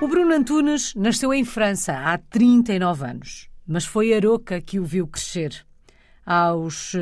O 0.00 0.08
Bruno 0.08 0.32
Antunes 0.32 0.94
nasceu 0.94 1.34
em 1.34 1.44
França 1.44 1.92
há 1.92 2.16
39 2.16 3.04
anos, 3.04 3.50
mas 3.66 3.84
foi 3.84 4.14
Aroca 4.14 4.58
que 4.58 4.80
o 4.80 4.84
viu 4.84 5.06
crescer. 5.06 5.66
Aos 6.24 6.92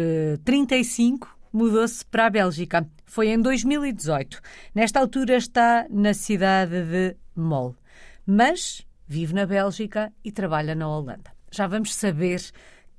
35, 0.45 1.29
eh, 1.29 1.46
mudou-se 1.53 2.05
para 2.05 2.27
a 2.27 2.31
Bélgica. 2.31 2.85
Foi 3.07 3.29
em 3.29 3.41
2018. 3.41 4.41
Nesta 4.75 4.99
altura 4.99 5.37
está 5.37 5.87
na 5.89 6.13
cidade 6.13 6.82
de 6.87 7.17
Mol. 7.37 7.77
Mas 8.27 8.85
vive 9.07 9.33
na 9.33 9.46
Bélgica 9.46 10.12
e 10.25 10.33
trabalha 10.33 10.75
na 10.75 10.89
Holanda. 10.89 11.30
Já 11.53 11.69
vamos 11.69 11.95
saber 11.95 12.41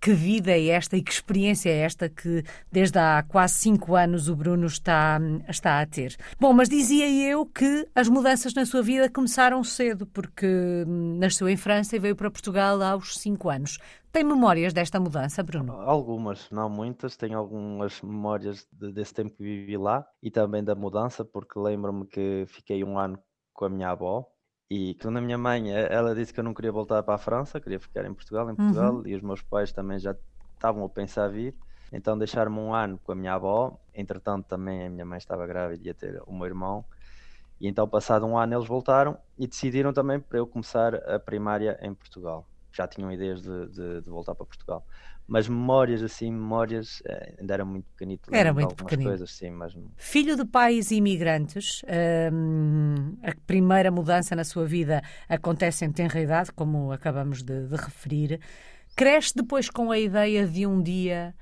que 0.02 0.13
vida 0.13 0.52
é 0.52 0.67
esta 0.67 0.95
e 0.95 1.02
que 1.02 1.12
experiência 1.12 1.70
é 1.70 1.80
esta 1.80 2.09
que 2.09 2.44
desde 2.71 2.98
há 2.98 3.23
quase 3.27 3.55
cinco 3.55 3.95
anos 3.95 4.30
o 4.30 4.35
Bruno 4.35 4.66
está, 4.66 5.20
está 5.48 5.81
a 5.81 5.85
ter. 5.85 6.16
Bom, 6.39 6.53
mas 6.53 6.70
dizia 6.70 7.09
eu 7.30 7.45
que 7.45 7.88
as 7.94 8.08
mudanças 8.08 8.53
na 8.53 8.66
sua 8.66 8.81
vida 8.81 9.09
começaram 9.09 9.63
cedo, 9.63 10.05
porque 10.08 10.48
nasceu 10.88 11.49
em 11.49 11.58
França 11.58 11.95
e 11.95 11.99
veio 11.99 12.16
para 12.16 12.31
Portugal 12.31 12.81
aos 12.81 13.17
cinco 13.17 13.49
anos. 13.49 13.77
Tem 14.12 14.23
memórias 14.23 14.73
desta 14.73 14.99
mudança, 14.99 15.44
Bruno? 15.44 15.73
Algumas, 15.73 16.50
não 16.50 16.67
muitas. 16.67 17.16
Tenho 17.16 17.38
algumas 17.38 18.02
memórias 18.02 18.67
de, 18.72 18.91
desse 18.91 19.13
tempo 19.13 19.36
que 19.36 19.44
vivi 19.44 19.77
lá 19.77 20.05
e 20.22 20.31
também 20.31 20.63
da 20.63 20.73
mudança, 20.73 21.23
porque 21.23 21.59
lembro-me 21.59 22.08
que 22.08 22.45
fiquei 22.47 22.84
um 22.84 22.97
ano 22.97 23.20
com 23.53 23.66
a 23.66 23.70
minha 23.70 23.91
avó 23.91 24.25
e 24.70 24.94
quando 25.02 25.18
a 25.18 25.22
minha 25.22 25.38
mãe, 25.38 25.73
eh, 25.73 25.88
ela 25.91 26.14
disse 26.14 26.32
que 26.32 26.40
eu 26.40 26.44
não 26.44 26.54
queria 26.54 26.72
voltar 26.72 27.02
para 27.02 27.16
a 27.16 27.18
França, 27.18 27.59
queria 27.59 27.80
ficar 27.80 28.05
em 28.05 28.14
Portugal, 28.14 28.50
em 28.52 28.55
Portugal, 28.55 28.95
uhum. 28.95 29.08
e 29.08 29.16
os 29.16 29.22
meus 29.22 29.42
pais 29.42 29.72
também 29.72 29.98
já 29.98 30.16
estavam 30.54 30.84
a 30.86 30.90
pensar 30.90 31.28
vir. 31.30 31.56
Então 31.92 32.16
deixaram-me 32.17 32.59
um 32.59 32.73
ano 32.73 33.00
com 33.03 33.12
a 33.12 33.16
minha 33.16 33.34
avó. 33.34 33.80
Entretanto, 33.95 34.45
também 34.47 34.86
a 34.86 34.90
minha 34.90 35.06
mãe 35.06 35.17
estava 35.17 35.47
grávida 35.47 35.84
e 35.84 35.88
ia 35.88 35.94
ter 35.94 36.22
o 36.28 36.34
meu 36.34 36.45
irmão. 36.45 36.86
E 37.59 37.67
então, 37.67 37.88
passado 37.88 38.25
um 38.25 38.38
ano, 38.38 38.56
eles 38.56 38.67
voltaram 38.67 39.17
e 39.38 39.47
decidiram 39.47 39.92
também 39.92 40.20
para 40.20 40.38
eu 40.38 40.47
começar 40.47 40.95
a 40.95 41.20
primária 41.20 41.78
em 41.81 41.94
Portugal. 41.94 42.45
Já 42.72 42.88
tinham 42.88 43.12
ideias 43.12 43.42
de, 43.42 43.67
de, 43.67 44.02
de 44.02 44.09
voltar 44.09 44.36
para 44.36 44.45
Portugal 44.45 44.86
mas 45.30 45.48
memórias 45.48 46.02
assim, 46.02 46.31
memórias, 46.31 47.03
eh, 47.06 47.36
ainda 47.39 47.53
era 47.53 47.64
muito 47.64 47.86
pequenito. 47.92 48.34
Era 48.34 48.52
muito 48.52 48.75
pequenito. 48.75 49.09
Coisas, 49.09 49.31
sim, 49.31 49.52
mas... 49.52 49.78
Filho 49.95 50.36
de 50.36 50.44
pais 50.44 50.90
imigrantes, 50.90 51.84
hum, 52.34 53.16
a 53.22 53.31
primeira 53.45 53.92
mudança 53.92 54.36
na 54.36 54.44
sua 54.44 54.66
vida 54.66 55.03
acontece 55.30 55.86
em 55.86 55.92
tenra 55.92 56.20
idade, 56.20 56.52
como 56.52 56.92
acabamos 56.92 57.44
de, 57.44 57.67
de 57.67 57.75
referir. 57.75 58.42
Cresce 58.95 59.36
depois 59.36 59.70
com 59.70 59.92
a 59.92 60.00
ideia 60.00 60.47
de 60.47 60.66
um 60.66 60.81
dia 60.81 61.36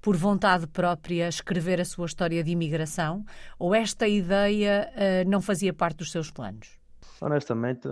por 0.00 0.16
vontade 0.16 0.66
própria, 0.66 1.28
escrever 1.28 1.82
a 1.82 1.84
sua 1.84 2.06
história 2.06 2.42
de 2.42 2.50
imigração? 2.50 3.26
Ou 3.58 3.74
esta 3.74 4.08
ideia 4.08 4.90
uh, 4.94 5.28
não 5.28 5.42
fazia 5.42 5.72
parte 5.72 5.98
dos 5.98 6.10
seus 6.10 6.30
planos? 6.30 6.78
Honestamente, 7.24 7.88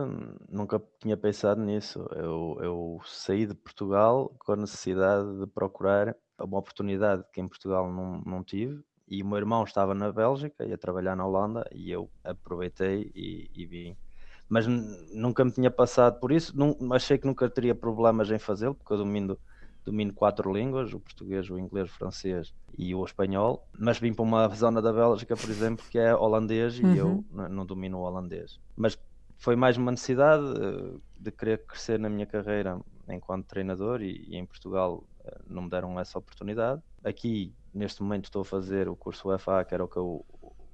nunca 0.46 0.78
tinha 1.00 1.16
pensado 1.16 1.58
nisso. 1.62 2.06
Eu, 2.14 2.58
eu 2.60 3.00
saí 3.06 3.46
de 3.46 3.54
Portugal 3.54 4.30
com 4.38 4.52
a 4.52 4.56
necessidade 4.56 5.40
de 5.40 5.46
procurar 5.46 6.14
uma 6.38 6.58
oportunidade 6.58 7.24
que 7.32 7.40
em 7.40 7.48
Portugal 7.48 7.90
não, 7.90 8.20
não 8.26 8.44
tive. 8.44 8.84
E 9.08 9.22
o 9.22 9.26
meu 9.26 9.38
irmão 9.38 9.64
estava 9.64 9.94
na 9.94 10.12
Bélgica, 10.12 10.66
ia 10.66 10.76
trabalhar 10.76 11.16
na 11.16 11.26
Holanda, 11.26 11.66
e 11.72 11.90
eu 11.90 12.10
aproveitei 12.22 13.10
e, 13.14 13.50
e 13.54 13.64
vim. 13.64 13.96
Mas 14.50 14.66
nunca 14.66 15.42
me 15.46 15.50
tinha 15.50 15.70
passado 15.70 16.20
por 16.20 16.30
isso. 16.30 16.54
Não, 16.54 16.76
achei 16.92 17.16
que 17.16 17.26
nunca 17.26 17.48
teria 17.48 17.74
problemas 17.74 18.30
em 18.30 18.38
fazê-lo, 18.38 18.74
porque 18.74 18.92
eu 18.92 18.98
domino 18.98 19.38
domino 19.82 20.12
quatro 20.12 20.52
línguas, 20.52 20.92
o 20.92 21.00
português, 21.00 21.48
o 21.50 21.58
inglês, 21.58 21.88
o 21.90 21.94
francês 21.94 22.54
e 22.76 22.94
o 22.94 23.02
espanhol, 23.02 23.66
mas 23.76 23.98
vim 23.98 24.12
para 24.12 24.22
uma 24.22 24.46
zona 24.54 24.82
da 24.82 24.92
Bélgica, 24.92 25.34
por 25.34 25.48
exemplo, 25.48 25.84
que 25.90 25.98
é 25.98 26.14
holandês 26.14 26.78
uhum. 26.78 26.94
e 26.94 26.98
eu 26.98 27.24
uhum. 27.32 27.48
não 27.48 27.66
domino 27.66 27.98
o 27.98 28.02
holandês. 28.02 28.60
Mas 28.76 28.96
foi 29.42 29.56
mais 29.56 29.76
uma 29.76 29.90
necessidade 29.90 30.44
eh, 30.44 30.98
de 31.18 31.32
querer 31.32 31.66
crescer 31.66 31.98
na 31.98 32.08
minha 32.08 32.24
carreira 32.24 32.80
enquanto 33.08 33.44
treinador 33.44 34.00
e, 34.00 34.24
e, 34.28 34.36
em 34.36 34.46
Portugal 34.46 35.02
eh, 35.24 35.40
não 35.48 35.62
me 35.62 35.68
deram 35.68 35.98
essa 35.98 36.16
oportunidade. 36.16 36.80
Aqui, 37.02 37.52
neste 37.74 38.04
momento, 38.04 38.26
estou 38.26 38.42
a 38.42 38.44
fazer 38.44 38.88
o 38.88 38.94
curso 38.94 39.34
UFA, 39.34 39.64
que 39.64 39.74
era 39.74 39.84
o 39.84 39.88
que 39.88 39.96
eu, 39.96 40.24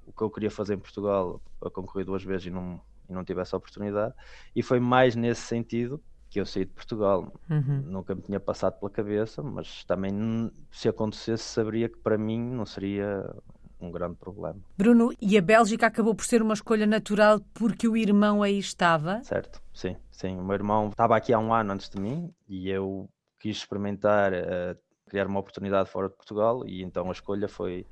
o 0.07 0.13
que 0.13 0.23
eu 0.23 0.29
queria 0.29 0.51
fazer 0.51 0.75
em 0.75 0.79
Portugal, 0.79 1.41
a 1.65 1.71
concorrer 1.71 2.05
duas 2.05 2.23
vezes 2.23 2.49
e 2.49 2.51
não, 2.51 2.79
e 3.09 3.13
não 3.15 3.25
tive 3.25 3.41
essa 3.41 3.57
oportunidade. 3.57 4.13
E 4.55 4.63
foi 4.63 4.79
mais 4.79 5.17
nesse 5.17 5.41
sentido 5.41 5.99
que 6.29 6.39
eu 6.39 6.45
saí 6.45 6.67
de 6.67 6.73
Portugal. 6.73 7.33
Uhum. 7.49 7.83
Nunca 7.87 8.15
me 8.15 8.21
tinha 8.21 8.39
passado 8.39 8.79
pela 8.79 8.91
cabeça, 8.91 9.43
mas 9.43 9.83
também 9.85 10.53
se 10.71 10.91
acontecesse, 10.91 11.43
saberia 11.43 11.89
que 11.89 11.97
para 11.97 12.19
mim 12.19 12.39
não 12.39 12.67
seria 12.67 13.35
um 13.81 13.91
grande 13.91 14.17
problema. 14.17 14.59
Bruno, 14.77 15.13
e 15.21 15.39
a 15.39 15.43
Bélgica 15.43 15.87
acabou 15.87 16.15
por 16.15 16.25
ser 16.25 16.43
uma 16.43 16.55
escolha 16.55 16.87
natural 16.87 17.41
porque 17.55 17.87
o 17.87 17.97
irmão 17.97 18.43
aí 18.43 18.59
estava? 18.59 19.23
Certo, 19.23 19.61
sim, 19.73 19.97
sim. 20.11 20.37
O 20.37 20.45
meu 20.45 20.55
irmão 20.55 20.89
estava 20.89 21.17
aqui 21.17 21.33
há 21.33 21.39
um 21.39 21.53
ano 21.53 21.73
antes 21.73 21.89
de 21.89 22.01
mim 22.01 22.33
e 22.49 22.69
eu 22.69 23.09
quis 23.39 23.59
experimentar 23.59 24.33
uh, 24.33 24.77
criar 25.09 25.27
uma 25.27 25.41
oportunidade 25.41 25.91
fora 25.91 26.09
de 26.09 26.15
Portugal 26.15 26.67
e 26.67 26.83
então 26.83 27.09
a 27.09 27.13
escolha 27.13 27.49
foi, 27.49 27.87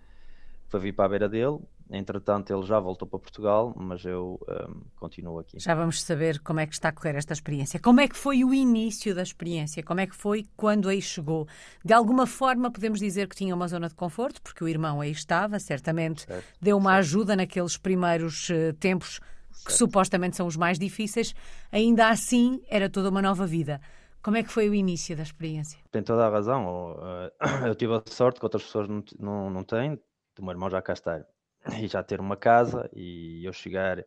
foi 0.68 0.80
vir 0.80 0.92
para 0.92 1.06
a 1.06 1.08
beira 1.08 1.28
dele 1.28 1.58
Entretanto, 1.90 2.52
ele 2.52 2.66
já 2.66 2.80
voltou 2.80 3.06
para 3.06 3.18
Portugal, 3.18 3.72
mas 3.76 4.04
eu 4.04 4.40
um, 4.68 4.80
continuo 4.96 5.38
aqui. 5.38 5.58
Já 5.60 5.74
vamos 5.74 6.02
saber 6.02 6.40
como 6.40 6.58
é 6.58 6.66
que 6.66 6.74
está 6.74 6.88
a 6.88 6.92
correr 6.92 7.14
esta 7.16 7.32
experiência. 7.32 7.78
Como 7.78 8.00
é 8.00 8.08
que 8.08 8.16
foi 8.16 8.42
o 8.42 8.52
início 8.52 9.14
da 9.14 9.22
experiência? 9.22 9.82
Como 9.84 10.00
é 10.00 10.06
que 10.06 10.16
foi 10.16 10.46
quando 10.56 10.88
aí 10.88 11.00
chegou? 11.00 11.46
De 11.84 11.92
alguma 11.92 12.26
forma, 12.26 12.72
podemos 12.72 12.98
dizer 12.98 13.28
que 13.28 13.36
tinha 13.36 13.54
uma 13.54 13.68
zona 13.68 13.88
de 13.88 13.94
conforto, 13.94 14.42
porque 14.42 14.64
o 14.64 14.68
irmão 14.68 15.00
aí 15.00 15.12
estava, 15.12 15.60
certamente 15.60 16.26
certo, 16.26 16.44
deu 16.60 16.76
uma 16.76 16.90
certo. 16.90 16.98
ajuda 16.98 17.36
naqueles 17.36 17.76
primeiros 17.76 18.48
uh, 18.50 18.72
tempos 18.80 19.20
que 19.64 19.72
certo. 19.72 19.78
supostamente 19.78 20.36
são 20.36 20.46
os 20.46 20.56
mais 20.56 20.80
difíceis. 20.80 21.34
Ainda 21.70 22.08
assim, 22.08 22.60
era 22.68 22.90
toda 22.90 23.10
uma 23.10 23.22
nova 23.22 23.46
vida. 23.46 23.80
Como 24.20 24.36
é 24.36 24.42
que 24.42 24.50
foi 24.50 24.68
o 24.68 24.74
início 24.74 25.16
da 25.16 25.22
experiência? 25.22 25.78
Tem 25.92 26.02
toda 26.02 26.26
a 26.26 26.28
razão. 26.28 26.96
Eu 27.64 27.76
tive 27.76 27.94
a 27.94 28.02
sorte 28.06 28.40
que 28.40 28.44
outras 28.44 28.64
pessoas 28.64 28.88
não, 28.88 29.04
não, 29.20 29.50
não 29.50 29.62
têm. 29.62 29.92
O 30.36 30.42
meu 30.42 30.50
irmão 30.50 30.68
já 30.68 30.82
cá 30.82 30.92
está 30.94 31.24
e 31.82 31.88
já 31.88 32.02
ter 32.02 32.20
uma 32.20 32.36
casa 32.36 32.88
e 32.94 33.44
eu 33.44 33.52
chegar 33.52 34.04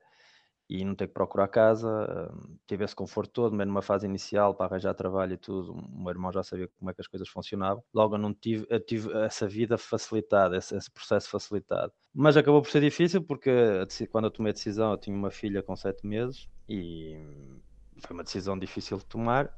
e 0.69 0.85
não 0.85 0.93
ter 0.93 1.07
que 1.07 1.13
procurar 1.13 1.47
casa, 1.47 2.29
hum, 2.31 2.57
tive 2.67 2.85
esse 2.85 2.95
conforto 2.95 3.31
todo, 3.31 3.55
mesmo 3.55 3.71
numa 3.71 3.81
fase 3.81 4.05
inicial 4.05 4.53
para 4.53 4.67
arranjar 4.67 4.93
trabalho 4.93 5.33
e 5.33 5.37
tudo, 5.37 5.73
o 5.73 5.99
meu 5.99 6.11
irmão 6.11 6.31
já 6.31 6.43
sabia 6.43 6.69
como 6.77 6.91
é 6.91 6.93
que 6.93 7.01
as 7.01 7.07
coisas 7.07 7.27
funcionavam. 7.27 7.83
Logo 7.91 8.13
eu 8.13 8.19
não 8.19 8.31
tive, 8.33 8.67
eu 8.69 8.79
tive 8.79 9.11
essa 9.23 9.47
vida 9.47 9.79
facilitada, 9.79 10.55
esse, 10.55 10.75
esse, 10.77 10.91
processo 10.91 11.27
facilitado. 11.27 11.91
Mas 12.13 12.37
acabou 12.37 12.61
por 12.61 12.69
ser 12.69 12.81
difícil 12.81 13.23
porque 13.23 13.51
quando 14.11 14.25
eu 14.25 14.31
tomei 14.31 14.51
a 14.51 14.53
decisão 14.53 14.91
eu 14.91 14.97
tinha 14.97 15.15
uma 15.15 15.31
filha 15.31 15.63
com 15.63 15.75
sete 15.75 16.05
meses 16.05 16.47
e 16.67 17.17
foi 18.05 18.15
uma 18.15 18.23
decisão 18.23 18.57
difícil 18.57 18.97
de 18.99 19.05
tomar. 19.05 19.51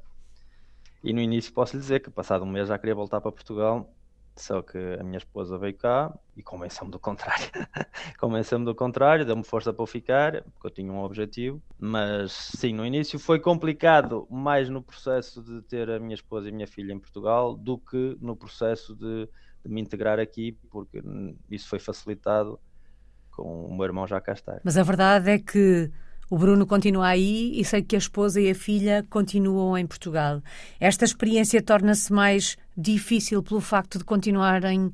E 1.04 1.12
no 1.12 1.20
início 1.20 1.52
posso 1.52 1.76
lhe 1.76 1.82
dizer 1.82 2.00
que 2.00 2.10
passado 2.10 2.44
um 2.44 2.50
mês 2.50 2.68
já 2.68 2.78
queria 2.78 2.94
voltar 2.94 3.20
para 3.20 3.32
Portugal 3.32 3.92
só 4.36 4.62
que 4.62 4.78
a 4.98 5.02
minha 5.04 5.18
esposa 5.18 5.58
veio 5.58 5.76
cá 5.76 6.12
e 6.36 6.42
convenceu-me 6.42 6.90
do 6.90 6.98
contrário. 6.98 7.46
convenceu-me 8.18 8.64
do 8.64 8.74
contrário, 8.74 9.26
deu-me 9.26 9.44
força 9.44 9.72
para 9.72 9.82
eu 9.82 9.86
ficar, 9.86 10.42
porque 10.42 10.66
eu 10.66 10.70
tinha 10.70 10.92
um 10.92 11.02
objetivo. 11.02 11.62
Mas 11.78 12.32
sim, 12.32 12.72
no 12.72 12.86
início 12.86 13.18
foi 13.18 13.38
complicado 13.38 14.26
mais 14.30 14.68
no 14.68 14.82
processo 14.82 15.42
de 15.42 15.60
ter 15.62 15.90
a 15.90 15.98
minha 15.98 16.14
esposa 16.14 16.48
e 16.48 16.50
a 16.50 16.54
minha 16.54 16.66
filha 16.66 16.92
em 16.92 16.98
Portugal 16.98 17.54
do 17.54 17.78
que 17.78 18.16
no 18.20 18.34
processo 18.34 18.96
de, 18.96 19.28
de 19.64 19.70
me 19.70 19.80
integrar 19.80 20.18
aqui, 20.18 20.52
porque 20.70 21.02
isso 21.50 21.68
foi 21.68 21.78
facilitado 21.78 22.58
com 23.30 23.66
o 23.66 23.74
meu 23.74 23.84
irmão 23.84 24.06
já 24.06 24.20
cá 24.20 24.32
estar. 24.32 24.60
Mas 24.64 24.76
a 24.78 24.82
verdade 24.82 25.30
é 25.30 25.38
que 25.38 25.90
o 26.32 26.38
Bruno 26.38 26.66
continua 26.66 27.08
aí 27.08 27.60
e 27.60 27.62
sei 27.62 27.82
que 27.82 27.94
a 27.94 27.98
esposa 27.98 28.40
e 28.40 28.50
a 28.50 28.54
filha 28.54 29.06
continuam 29.10 29.76
em 29.76 29.86
Portugal. 29.86 30.40
Esta 30.80 31.04
experiência 31.04 31.62
torna-se 31.62 32.10
mais 32.10 32.56
difícil 32.74 33.42
pelo 33.42 33.60
facto 33.60 33.98
de 33.98 34.04
continuarem 34.04 34.90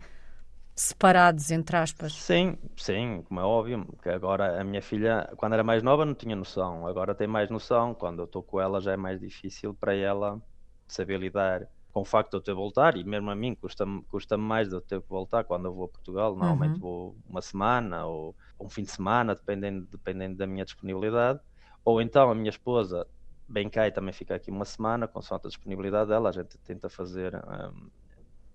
separados, 0.74 1.52
entre 1.52 1.76
aspas. 1.76 2.12
Sim, 2.12 2.58
sim, 2.76 3.22
como 3.28 3.38
é 3.38 3.44
óbvio, 3.44 3.86
que 4.02 4.08
agora 4.08 4.60
a 4.60 4.64
minha 4.64 4.82
filha, 4.82 5.32
quando 5.36 5.52
era 5.52 5.62
mais 5.62 5.80
nova, 5.80 6.04
não 6.04 6.12
tinha 6.12 6.34
noção, 6.34 6.84
agora 6.88 7.14
tem 7.14 7.28
mais 7.28 7.48
noção. 7.50 7.94
Quando 7.94 8.18
eu 8.18 8.24
estou 8.24 8.42
com 8.42 8.60
ela, 8.60 8.80
já 8.80 8.94
é 8.94 8.96
mais 8.96 9.20
difícil 9.20 9.72
para 9.72 9.94
ela 9.94 10.42
saber 10.88 11.20
lidar 11.20 11.68
com 11.92 12.00
o 12.00 12.04
facto 12.04 12.32
de 12.32 12.36
eu 12.38 12.40
ter 12.40 12.50
que 12.50 12.56
voltar, 12.56 12.96
e 12.96 13.04
mesmo 13.04 13.30
a 13.30 13.36
mim 13.36 13.54
custa-me 13.54 14.02
custa 14.10 14.36
mais 14.36 14.68
de 14.68 14.74
eu 14.74 14.80
ter 14.80 15.00
que 15.00 15.08
voltar 15.08 15.44
quando 15.44 15.66
eu 15.66 15.72
vou 15.72 15.84
a 15.84 15.88
Portugal. 15.88 16.34
Normalmente 16.34 16.74
uhum. 16.74 16.80
vou 16.80 17.16
uma 17.28 17.40
semana 17.40 18.06
ou 18.06 18.34
um 18.60 18.68
fim 18.68 18.82
de 18.82 18.90
semana, 18.90 19.34
dependendo, 19.34 19.86
dependendo 19.90 20.36
da 20.36 20.46
minha 20.46 20.64
disponibilidade. 20.64 21.40
Ou 21.84 22.00
então 22.00 22.30
a 22.30 22.34
minha 22.34 22.50
esposa 22.50 23.06
bem 23.48 23.70
cá 23.70 23.88
e 23.88 23.92
também 23.92 24.12
fica 24.12 24.34
aqui 24.34 24.50
uma 24.50 24.64
semana, 24.64 25.08
com 25.08 25.18
a 25.18 25.38
disponibilidade 25.48 26.10
dela. 26.10 26.28
A 26.28 26.32
gente 26.32 26.58
tenta 26.58 26.88
fazer 26.88 27.34
um, 27.34 27.88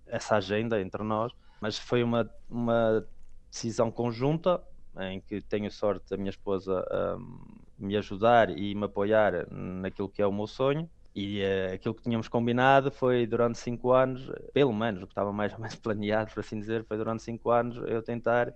essa 0.05 0.35
agenda 0.35 0.79
entre 0.79 1.03
nós, 1.03 1.31
mas 1.59 1.77
foi 1.77 2.03
uma, 2.03 2.29
uma 2.50 3.05
decisão 3.50 3.91
conjunta 3.91 4.61
em 5.00 5.19
que 5.21 5.41
tenho 5.41 5.71
sorte 5.71 6.09
da 6.09 6.17
minha 6.17 6.29
esposa 6.29 6.85
um, 7.17 7.39
me 7.79 7.97
ajudar 7.97 8.50
e 8.51 8.75
me 8.75 8.85
apoiar 8.85 9.47
naquilo 9.50 10.09
que 10.09 10.21
é 10.21 10.27
o 10.27 10.31
meu 10.31 10.45
sonho. 10.45 10.89
E 11.15 11.41
uh, 11.41 11.73
aquilo 11.73 11.94
que 11.94 12.03
tínhamos 12.03 12.27
combinado 12.27 12.91
foi 12.91 13.25
durante 13.25 13.57
cinco 13.57 13.91
anos, 13.91 14.31
pelo 14.53 14.73
menos 14.73 15.03
o 15.03 15.07
que 15.07 15.11
estava 15.11 15.31
mais 15.31 15.53
ou 15.53 15.59
menos 15.59 15.75
planeado, 15.81 16.31
por 16.31 16.39
assim 16.39 16.59
dizer, 16.59 16.83
foi 16.85 16.97
durante 16.97 17.23
cinco 17.23 17.50
anos 17.50 17.77
eu 17.88 18.01
tentar 18.01 18.53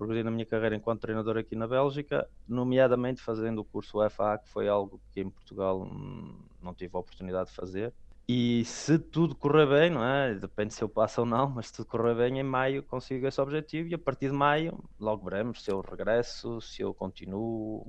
progredir 0.00 0.24
na 0.24 0.30
minha 0.30 0.46
carreira 0.46 0.74
enquanto 0.74 1.02
treinador 1.02 1.36
aqui 1.36 1.54
na 1.54 1.68
Bélgica, 1.68 2.26
nomeadamente 2.48 3.20
fazendo 3.20 3.58
o 3.58 3.64
curso 3.64 4.02
UFA, 4.02 4.38
que 4.38 4.48
foi 4.48 4.66
algo 4.66 4.98
que 5.12 5.20
em 5.20 5.28
Portugal 5.28 5.82
hum, 5.82 6.34
não 6.62 6.72
tive 6.74 6.96
a 6.96 7.00
oportunidade 7.00 7.50
de 7.50 7.54
fazer. 7.54 7.92
E 8.26 8.64
se 8.64 8.98
tudo 8.98 9.34
correr 9.34 9.66
bem, 9.66 9.90
não 9.90 10.02
é? 10.02 10.34
Depende 10.34 10.72
se 10.72 10.82
eu 10.82 10.88
passo 10.88 11.20
ou 11.20 11.26
não, 11.26 11.50
mas 11.50 11.66
se 11.66 11.74
tudo 11.74 11.86
correr 11.86 12.14
bem, 12.14 12.38
em 12.38 12.42
maio 12.42 12.82
consigo 12.82 13.26
esse 13.26 13.40
objetivo 13.40 13.90
e 13.90 13.94
a 13.94 13.98
partir 13.98 14.30
de 14.30 14.34
maio, 14.34 14.82
logo 14.98 15.28
veremos 15.28 15.62
se 15.62 15.70
eu 15.70 15.80
regresso, 15.82 16.60
se 16.62 16.80
eu 16.80 16.94
continuo. 16.94 17.84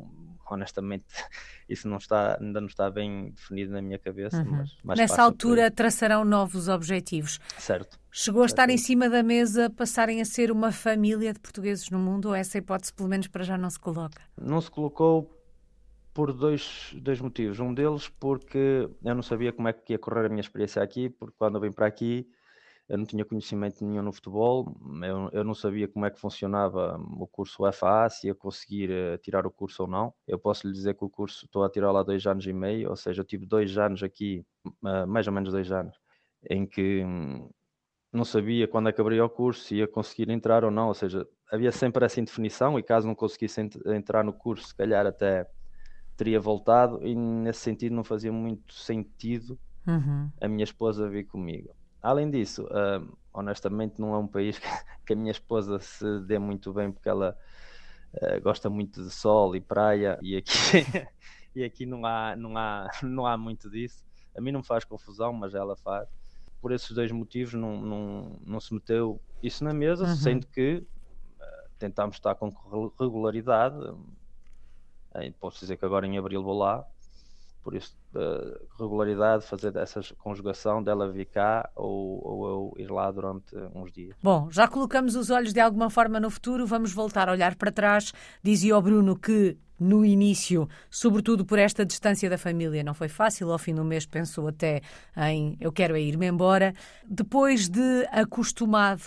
Honestamente, 0.51 1.06
isso 1.69 1.88
não 1.88 1.98
está, 1.98 2.38
ainda 2.39 2.59
não 2.59 2.68
está 2.68 2.89
bem 2.89 3.31
definido 3.31 3.71
na 3.71 3.81
minha 3.81 3.98
cabeça. 3.98 4.38
Uhum. 4.38 4.63
Mas 4.83 5.00
Nessa 5.00 5.24
altura 5.24 5.71
traçarão 5.71 6.25
novos 6.25 6.68
objetivos. 6.68 7.39
Certo. 7.57 8.00
Chegou 8.12 8.44
a 8.44 8.45
estar 8.45 8.69
em 8.69 8.77
cima 8.77 9.09
da 9.09 9.24
mesa, 9.24 9.69
passarem 9.69 10.19
a 10.19 10.25
ser 10.25 10.51
uma 10.51 10.71
família 10.71 11.31
de 11.31 11.39
portugueses 11.39 11.89
no 11.89 11.98
mundo, 11.98 12.27
ou 12.27 12.36
essa 12.36 12.57
hipótese, 12.57 12.94
pelo 12.94 13.07
menos 13.07 13.27
para 13.27 13.44
já, 13.44 13.57
não 13.57 13.69
se 13.69 13.80
coloca? 13.80 14.21
Não 14.39 14.59
se 14.59 14.69
colocou 14.69 15.42
por 16.13 16.33
dois, 16.33 16.94
dois 16.94 17.21
motivos. 17.21 17.59
Um 17.59 17.74
deles 17.74 18.09
porque 18.19 18.89
eu 19.03 19.15
não 19.15 19.21
sabia 19.21 19.53
como 19.53 19.69
é 19.69 19.74
que 19.74 19.94
ia 19.94 20.00
correr 20.00 20.25
a 20.25 20.30
minha 20.30 20.42
experiência 20.42 20.83
aqui, 20.83 21.09
porque 21.09 21.33
quando 21.38 21.56
eu 21.56 21.62
vim 21.62 21.71
para 21.71 21.88
aqui 21.88 22.27
eu 22.91 22.97
não 22.97 23.05
tinha 23.05 23.23
conhecimento 23.23 23.85
nenhum 23.85 24.03
no 24.03 24.11
futebol, 24.11 24.75
eu, 25.01 25.29
eu 25.31 25.43
não 25.45 25.53
sabia 25.53 25.88
como 25.88 26.05
é 26.05 26.11
que 26.11 26.19
funcionava 26.19 26.99
o 27.17 27.25
curso 27.25 27.63
FA, 27.71 28.09
se 28.09 28.27
ia 28.27 28.35
conseguir 28.35 28.89
uh, 28.91 29.17
tirar 29.19 29.47
o 29.47 29.49
curso 29.49 29.83
ou 29.83 29.88
não. 29.88 30.13
Eu 30.27 30.38
posso 30.38 30.67
lhe 30.67 30.73
dizer 30.73 30.95
que 30.95 31.05
o 31.05 31.09
curso 31.09 31.45
estou 31.45 31.63
a 31.63 31.69
tirar 31.69 31.89
lá 31.93 32.03
dois 32.03 32.25
anos 32.27 32.45
e 32.45 32.51
meio, 32.51 32.89
ou 32.89 32.97
seja, 32.97 33.21
eu 33.21 33.25
tive 33.25 33.45
dois 33.45 33.77
anos 33.77 34.03
aqui, 34.03 34.45
uh, 34.83 35.07
mais 35.07 35.25
ou 35.25 35.31
menos 35.31 35.53
dois 35.53 35.71
anos, 35.71 35.95
em 36.49 36.65
que 36.65 37.01
hum, 37.05 37.49
não 38.11 38.25
sabia 38.25 38.67
quando 38.67 38.89
é 38.89 38.91
que 38.91 38.99
abria 38.99 39.23
o 39.23 39.29
curso, 39.29 39.61
se 39.61 39.75
ia 39.75 39.88
conseguir 39.88 40.29
entrar 40.29 40.65
ou 40.65 40.69
não, 40.69 40.89
ou 40.89 40.93
seja, 40.93 41.25
havia 41.49 41.71
sempre 41.71 42.03
essa 42.03 42.19
indefinição 42.19 42.77
e 42.77 42.83
caso 42.83 43.07
não 43.07 43.15
conseguisse 43.15 43.61
ent 43.61 43.77
entrar 43.85 44.21
no 44.21 44.33
curso, 44.33 44.67
se 44.67 44.75
calhar 44.75 45.05
até 45.07 45.49
teria 46.17 46.41
voltado 46.41 47.07
e 47.07 47.15
nesse 47.15 47.61
sentido 47.61 47.95
não 47.95 48.03
fazia 48.03 48.33
muito 48.33 48.73
sentido 48.73 49.57
uhum. 49.88 50.29
a 50.41 50.47
minha 50.49 50.65
esposa 50.65 51.07
vir 51.07 51.23
comigo. 51.23 51.73
Além 52.01 52.30
disso, 52.30 52.63
uh, 52.65 53.18
honestamente 53.33 54.00
não 54.00 54.13
é 54.15 54.18
um 54.18 54.27
país 54.27 54.57
que, 54.57 54.68
que, 55.06 55.13
a 55.13 55.15
minha 55.15 55.31
esposa 55.31 55.80
se 55.80 56.19
dê 56.21 56.39
muito 56.39 56.74
bem 56.74 56.92
porque 56.92 57.07
ela 57.07 57.38
uh, 58.13 58.42
gosta 58.42 58.69
muito 58.69 59.03
de 59.03 59.12
sol 59.12 59.56
e 59.56 59.62
praia 59.62 60.18
e 60.21 60.36
aqui, 60.36 60.51
e 61.56 61.63
aqui 61.63 61.86
não, 61.86 62.06
há, 62.06 62.36
não, 62.36 62.57
há, 62.57 62.89
não 63.03 63.25
há 63.25 63.38
muito 63.38 63.69
disso. 63.69 64.03
A 64.36 64.42
mim 64.42 64.51
não 64.51 64.63
faz 64.63 64.83
confusão, 64.83 65.33
mas 65.33 65.53
ela 65.53 65.75
faz. 65.75 66.07
Por 66.62 66.71
esses 66.71 66.92
dois 66.92 67.12
motivos 67.12 67.53
não, 67.53 67.81
não, 67.81 68.39
não 68.45 68.59
se 68.59 68.74
meteu 68.74 69.19
isso 69.42 69.63
na 69.63 69.74
mesa, 69.74 70.06
uhum. 70.06 70.15
sendo 70.15 70.48
que 70.48 70.77
uh, 70.77 71.69
tentámos 71.77 72.15
estar 72.15 72.36
com 72.36 72.50
regularidade, 73.00 73.75
posso 75.39 75.59
dizer 75.59 75.77
que 75.77 75.83
agora 75.83 76.06
em 76.06 76.18
abril 76.18 76.44
vou 76.44 76.57
lá, 76.57 76.88
por 77.63 77.75
isso, 77.75 77.96
uh, 78.16 78.66
regularidade, 78.80 79.46
fazer 79.46 79.75
essa 79.75 80.02
conjugação 80.18 80.81
dela 80.81 81.12
vir 81.12 81.25
cá 81.25 81.69
ou, 81.75 82.22
ou 82.25 82.48
eu 82.48 82.84
ir 82.84 82.92
lá 82.92 83.10
durante 83.12 83.56
uns 83.74 83.92
dias. 83.92 84.16
Bom, 84.22 84.50
já 84.52 84.68
colocamos 84.68 85.16
os 85.16 85.30
olhos 85.30 85.54
de 85.54 85.60
alguma 85.60 85.90
forma 85.90 86.19
no 86.19 86.30
futuro, 86.30 86.66
vamos 86.66 86.94
voltar 86.94 87.30
a 87.30 87.31
olhar 87.31 87.56
para 87.56 87.72
trás. 87.72 88.13
Dizia 88.44 88.78
o 88.78 88.81
Bruno 88.81 89.16
que 89.16 89.58
no 89.81 90.06
início, 90.06 90.69
sobretudo 90.92 91.44
por 91.44 91.58
esta 91.58 91.84
distância 91.84 92.30
da 92.30 92.38
família, 92.38 92.84
não 92.84 92.94
foi 92.94 93.10
fácil. 93.10 93.52
Ao 93.52 93.58
fim 93.58 93.74
do 93.74 93.84
mês 93.84 94.06
pensou 94.06 94.48
até 94.48 94.81
em 95.18 95.58
eu 95.60 95.72
quero 95.72 95.96
é 95.96 96.02
ir-me 96.02 96.28
embora. 96.28 96.74
Depois 97.04 97.68
de 97.68 98.08
acostumado, 98.12 99.02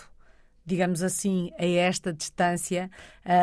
digamos 0.65 1.01
assim, 1.01 1.49
a 1.57 1.65
esta 1.65 2.11
distância 2.11 2.91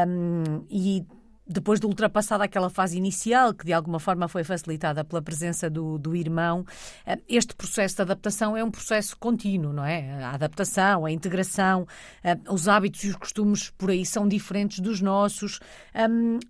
um, 0.07 0.67
e 0.69 1.07
depois 1.47 1.81
de 1.81 1.87
ultrapassada 1.87 2.45
aquela 2.45 2.71
fase 2.71 2.97
inicial, 2.97 3.53
que 3.53 3.65
de 3.65 3.73
alguma 3.73 3.99
forma 3.99 4.29
foi 4.29 4.45
facilitada 4.45 5.05
pela 5.05 5.21
presença 5.21 5.69
do, 5.69 5.99
do 5.99 6.15
irmão, 6.15 6.65
eh, 7.05 7.19
este 7.29 7.55
processo 7.55 7.97
de 7.97 8.03
adaptação 8.03 8.57
é 8.57 8.63
um 8.63 8.71
processo 8.71 9.17
contínuo, 9.17 9.73
não 9.73 9.85
é? 9.85 10.23
A 10.23 10.31
adaptação, 10.31 11.05
a 11.05 11.11
integração, 11.11 11.87
eh, 12.23 12.39
os 12.49 12.69
hábitos 12.69 13.05
e 13.05 13.09
os 13.09 13.17
costumes 13.17 13.71
por 13.71 13.91
aí 13.91 14.07
são 14.07 14.27
diferentes 14.29 14.81
dos 14.81 15.01
nossos. 15.01 15.61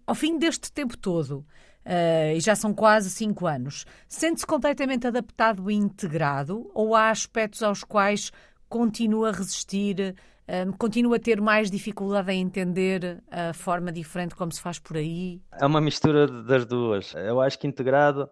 ao 0.06 0.14
fim 0.14 0.38
deste 0.38 0.70
tempo 0.72 0.96
todo, 0.96 1.44
Uh, 1.84 2.36
e 2.36 2.40
já 2.40 2.54
são 2.54 2.72
quase 2.72 3.10
cinco 3.10 3.44
anos. 3.44 3.84
Sente-se 4.06 4.46
completamente 4.46 5.04
adaptado 5.04 5.68
e 5.68 5.74
integrado 5.74 6.70
ou 6.72 6.94
há 6.94 7.10
aspectos 7.10 7.60
aos 7.60 7.82
quais 7.82 8.30
continua 8.68 9.30
a 9.30 9.32
resistir, 9.32 10.14
um, 10.48 10.72
continua 10.72 11.16
a 11.16 11.20
ter 11.20 11.40
mais 11.40 11.70
dificuldade 11.70 12.32
em 12.32 12.40
entender 12.40 13.22
a 13.30 13.52
forma 13.52 13.92
diferente 13.92 14.34
como 14.34 14.52
se 14.52 14.60
faz 14.60 14.78
por 14.78 14.96
aí? 14.96 15.40
É 15.60 15.66
uma 15.66 15.80
mistura 15.80 16.26
das 16.26 16.66
duas. 16.66 17.14
Eu 17.14 17.40
acho 17.40 17.58
que 17.58 17.66
integrado, 17.66 18.28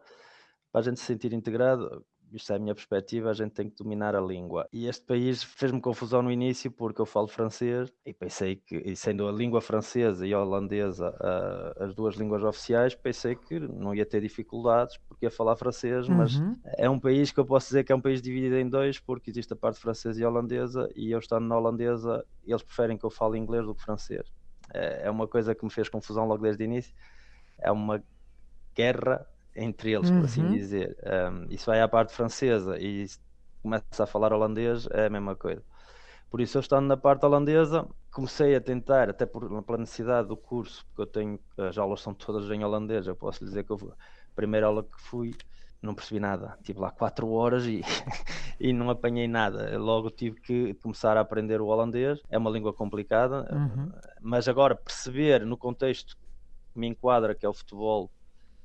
para 0.73 0.81
a 0.81 0.85
gente 0.85 1.01
se 1.01 1.07
sentir 1.07 1.33
integrado, 1.33 2.05
isto 2.33 2.53
é 2.53 2.57
a 2.57 2.59
minha 2.59 2.75
perspectiva, 2.75 3.31
a 3.31 3.35
gente 3.35 3.53
tem 3.53 3.69
que 3.69 3.77
dominar 3.77 4.15
a 4.15 4.21
língua. 4.21 4.69
E 4.73 4.87
este 4.87 5.05
país 5.05 5.43
fez-me 5.43 5.81
confusão 5.81 6.23
no 6.23 6.31
início 6.31 6.71
porque 6.71 7.01
eu 7.01 7.07
falo 7.07 7.29
francês 7.29 7.93
e 8.05 8.13
pensei 8.13 8.57
que, 8.57 8.77
e 8.77 8.97
sendo 8.97 9.29
a 9.29 9.33
língua 9.33 9.61
francesa 9.61 10.27
e 10.27 10.33
a 10.33 10.41
holandesa 10.41 11.15
as 11.79 11.95
duas 11.95 12.15
línguas 12.17 12.43
oficiais, 12.43 12.95
pensei 12.95 13.35
que 13.35 13.59
não 13.59 13.95
ia 13.95 14.07
ter 14.07 14.21
dificuldades 14.21 14.97
porque 15.09 15.27
ia 15.27 15.31
falar 15.31 15.57
francês, 15.57 16.09
uhum. 16.09 16.17
mas 16.17 16.41
é 16.77 16.89
um 16.89 16.99
país 16.99 17.31
que 17.33 17.41
eu 17.41 17.45
posso 17.45 17.67
dizer 17.67 17.85
que 17.85 17.93
é 17.93 17.95
um 17.95 18.01
país 18.01 18.21
dividido 18.21 18.57
em 18.57 18.69
dois 18.69 18.99
porque 18.99 19.31
existe 19.31 19.53
a 19.53 19.57
parte 19.57 19.79
francesa 19.79 20.21
e 20.21 20.25
holandesa 20.25 20.89
e 20.95 21.11
eu 21.11 21.19
estando 21.19 21.47
na 21.47 21.57
holandesa, 21.57 22.25
eles 22.45 22.63
preferem 22.63 22.97
que 22.97 23.05
eu 23.05 23.11
fale 23.11 23.39
inglês 23.39 23.65
do 23.65 23.75
que 23.75 23.83
francês. 23.83 24.27
É, 24.73 25.07
é 25.07 25.11
uma 25.11 25.27
coisa 25.27 25.55
que 25.55 25.65
me 25.65 25.71
fez 25.71 25.89
confusão 25.89 26.27
logo 26.27 26.43
desde 26.43 26.63
o 26.63 26.65
início. 26.65 26.95
É 27.59 27.71
uma 27.71 28.03
guerra 28.75 29.27
entre 29.61 29.93
eles, 29.93 30.11
por 30.11 30.25
assim 30.25 30.43
uhum. 30.43 30.53
dizer. 30.53 30.97
Um, 31.05 31.47
isso 31.51 31.67
vai 31.67 31.81
à 31.81 31.89
parte 31.89 32.13
francesa 32.15 32.79
e 32.79 33.07
começa 33.63 34.05
a 34.05 34.07
falar 34.07 34.33
holandês, 34.33 34.89
é 34.91 35.07
a 35.07 35.11
mesma 35.11 35.37
coisa. 35.37 35.63
Por 36.31 36.41
isso, 36.41 36.57
eu 36.57 36.61
estando 36.61 36.87
na 36.87 36.97
parte 36.97 37.27
holandesa, 37.27 37.87
comecei 38.11 38.55
a 38.55 38.61
tentar, 38.61 39.11
até 39.11 39.27
por, 39.27 39.63
pela 39.63 39.79
necessidade 39.79 40.29
do 40.29 40.37
curso, 40.37 40.87
porque 40.87 41.03
eu 41.03 41.07
tenho, 41.07 41.41
as 41.59 41.77
aulas 41.77 42.01
são 42.01 42.15
todas 42.15 42.51
em 42.51 42.65
holandês, 42.65 43.07
eu 43.07 43.17
posso 43.17 43.45
dizer 43.45 43.65
que 43.65 43.73
eu, 43.73 43.93
a 43.93 44.35
primeira 44.35 44.67
aula 44.67 44.83
que 44.83 45.01
fui, 45.01 45.35
não 45.83 45.95
percebi 45.95 46.21
nada. 46.21 46.57
Tive 46.63 46.79
lá 46.79 46.91
quatro 46.91 47.31
horas 47.31 47.67
e, 47.67 47.83
e 48.61 48.73
não 48.73 48.91
apanhei 48.91 49.27
nada. 49.27 49.77
Logo 49.79 50.11
tive 50.11 50.41
que 50.41 50.75
começar 50.75 51.17
a 51.17 51.21
aprender 51.21 51.61
o 51.61 51.67
holandês. 51.67 52.21
É 52.31 52.39
uma 52.39 52.51
língua 52.51 52.73
complicada, 52.73 53.49
uhum. 53.53 53.91
mas 54.21 54.47
agora 54.47 54.75
perceber 54.75 55.45
no 55.45 55.57
contexto 55.57 56.17
que 56.73 56.79
me 56.79 56.87
enquadra, 56.87 57.35
que 57.35 57.45
é 57.45 57.49
o 57.49 57.55
futebol, 57.55 58.11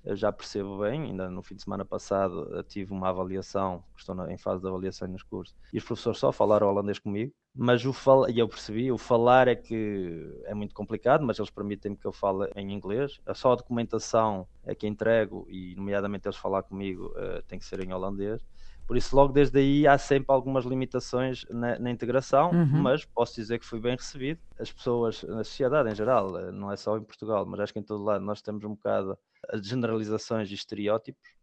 eu 0.05 0.15
já 0.15 0.31
percebo 0.31 0.79
bem, 0.79 1.03
ainda 1.03 1.29
no 1.29 1.41
fim 1.41 1.55
de 1.55 1.63
semana 1.63 1.83
passado 1.83 2.63
tive 2.67 2.93
uma 2.93 3.09
avaliação, 3.09 3.83
estou 3.97 4.15
em 4.29 4.37
fase 4.37 4.61
de 4.61 4.67
avaliação 4.67 5.07
nos 5.07 5.23
cursos, 5.23 5.55
e 5.73 5.77
os 5.77 5.83
professores 5.83 6.19
só 6.19 6.31
falaram 6.31 6.67
holandês 6.67 6.99
comigo, 6.99 7.33
mas 7.53 7.85
o 7.85 7.93
fal... 7.93 8.29
e 8.29 8.37
eu 8.37 8.47
percebi, 8.47 8.91
o 8.91 8.97
falar 8.97 9.47
é 9.47 9.55
que 9.55 10.41
é 10.45 10.53
muito 10.53 10.75
complicado, 10.75 11.25
mas 11.25 11.39
eles 11.39 11.49
permitem-me 11.49 11.97
que 11.97 12.05
eu 12.05 12.11
fale 12.11 12.49
em 12.55 12.71
inglês, 12.71 13.19
só 13.33 13.53
a 13.53 13.55
documentação 13.55 14.47
é 14.63 14.75
que 14.75 14.87
entrego, 14.87 15.47
e 15.49 15.75
nomeadamente 15.75 16.27
eles 16.27 16.37
falar 16.37 16.63
comigo 16.63 17.07
uh, 17.07 17.41
tem 17.47 17.57
que 17.57 17.65
ser 17.65 17.79
em 17.79 17.93
holandês, 17.93 18.41
por 18.87 18.95
isso, 18.95 19.15
logo 19.15 19.33
desde 19.33 19.57
aí, 19.57 19.87
há 19.87 19.97
sempre 19.97 20.31
algumas 20.31 20.63
limitações 20.63 21.43
na, 21.49 21.79
na 21.79 21.89
integração, 21.89 22.51
uhum. 22.51 22.83
mas 22.83 23.03
posso 23.03 23.35
dizer 23.35 23.57
que 23.57 23.65
fui 23.65 23.79
bem 23.79 23.95
recebido. 23.95 24.39
As 24.59 24.71
pessoas, 24.71 25.23
na 25.23 25.43
sociedade 25.43 25.89
em 25.89 25.95
geral, 25.95 26.37
eh, 26.37 26.51
não 26.51 26.71
é 26.71 26.75
só 26.75 26.95
em 26.95 27.01
Portugal, 27.01 27.45
mas 27.47 27.59
acho 27.59 27.73
que 27.73 27.79
em 27.79 27.83
todo 27.83 28.03
lado 28.03 28.23
nós 28.23 28.43
temos 28.43 28.63
um 28.63 28.75
bocado 28.75 29.17
as 29.49 29.65
generalizações 29.65 30.49
e 30.51 30.53
estereótipos. 30.53 31.35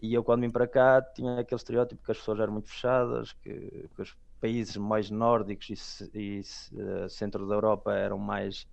E 0.00 0.12
eu, 0.14 0.24
quando 0.24 0.42
vim 0.42 0.50
para 0.50 0.66
cá, 0.66 1.00
tinha 1.00 1.38
aquele 1.38 1.58
estereótipo 1.58 2.02
que 2.04 2.10
as 2.10 2.18
pessoas 2.18 2.40
eram 2.40 2.52
muito 2.52 2.68
fechadas, 2.68 3.32
que, 3.34 3.88
que 3.94 4.02
os 4.02 4.16
países 4.40 4.76
mais 4.76 5.10
nórdicos 5.10 6.00
e, 6.12 6.40
e 6.40 6.40
uh, 6.74 7.08
centro 7.08 7.46
da 7.46 7.54
Europa 7.54 7.94
eram 7.94 8.18
mais, 8.18 8.66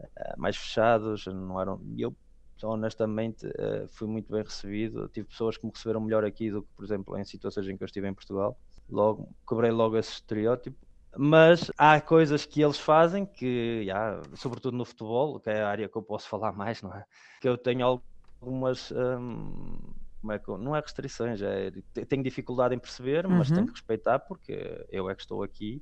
uh, 0.00 0.38
mais 0.38 0.56
fechados. 0.56 1.26
Não 1.26 1.60
eram, 1.60 1.80
e 1.94 2.00
eu, 2.00 2.16
honestamente, 2.62 3.46
uh, 3.46 3.86
fui 3.90 4.08
muito 4.08 4.32
bem 4.32 4.42
recebido. 4.42 5.08
Tive 5.08 5.28
pessoas 5.28 5.58
que 5.58 5.66
me 5.66 5.72
receberam 5.74 6.00
melhor 6.00 6.24
aqui 6.24 6.50
do 6.50 6.62
que, 6.62 6.68
por 6.74 6.84
exemplo, 6.84 7.18
em 7.18 7.24
situações 7.24 7.68
em 7.68 7.76
que 7.76 7.82
eu 7.82 7.86
estive 7.86 8.08
em 8.08 8.14
Portugal. 8.14 8.58
Logo, 8.88 9.28
quebrei 9.46 9.70
logo 9.70 9.98
esse 9.98 10.12
estereótipo 10.12 10.85
mas 11.16 11.70
há 11.76 12.00
coisas 12.00 12.44
que 12.44 12.62
eles 12.62 12.78
fazem 12.78 13.26
que, 13.26 13.86
sobretudo 14.34 14.76
no 14.76 14.84
futebol, 14.84 15.40
que 15.40 15.50
é 15.50 15.62
a 15.62 15.68
área 15.68 15.88
que 15.88 15.96
eu 15.96 16.02
posso 16.02 16.28
falar 16.28 16.52
mais, 16.52 16.82
não 16.82 16.92
é? 16.94 17.04
Que 17.40 17.48
eu 17.48 17.56
tenho 17.56 18.00
algumas. 18.40 18.90
Hum, 18.92 19.78
como 20.20 20.32
é 20.32 20.38
que, 20.40 20.50
não 20.50 20.74
é 20.74 20.80
restrições, 20.80 21.40
é, 21.40 21.70
tenho 22.08 22.22
dificuldade 22.22 22.74
em 22.74 22.78
perceber, 22.78 23.28
mas 23.28 23.48
uhum. 23.48 23.54
tenho 23.54 23.66
que 23.68 23.74
respeitar 23.74 24.18
porque 24.18 24.84
eu 24.90 25.08
é 25.08 25.14
que 25.14 25.20
estou 25.20 25.42
aqui 25.42 25.80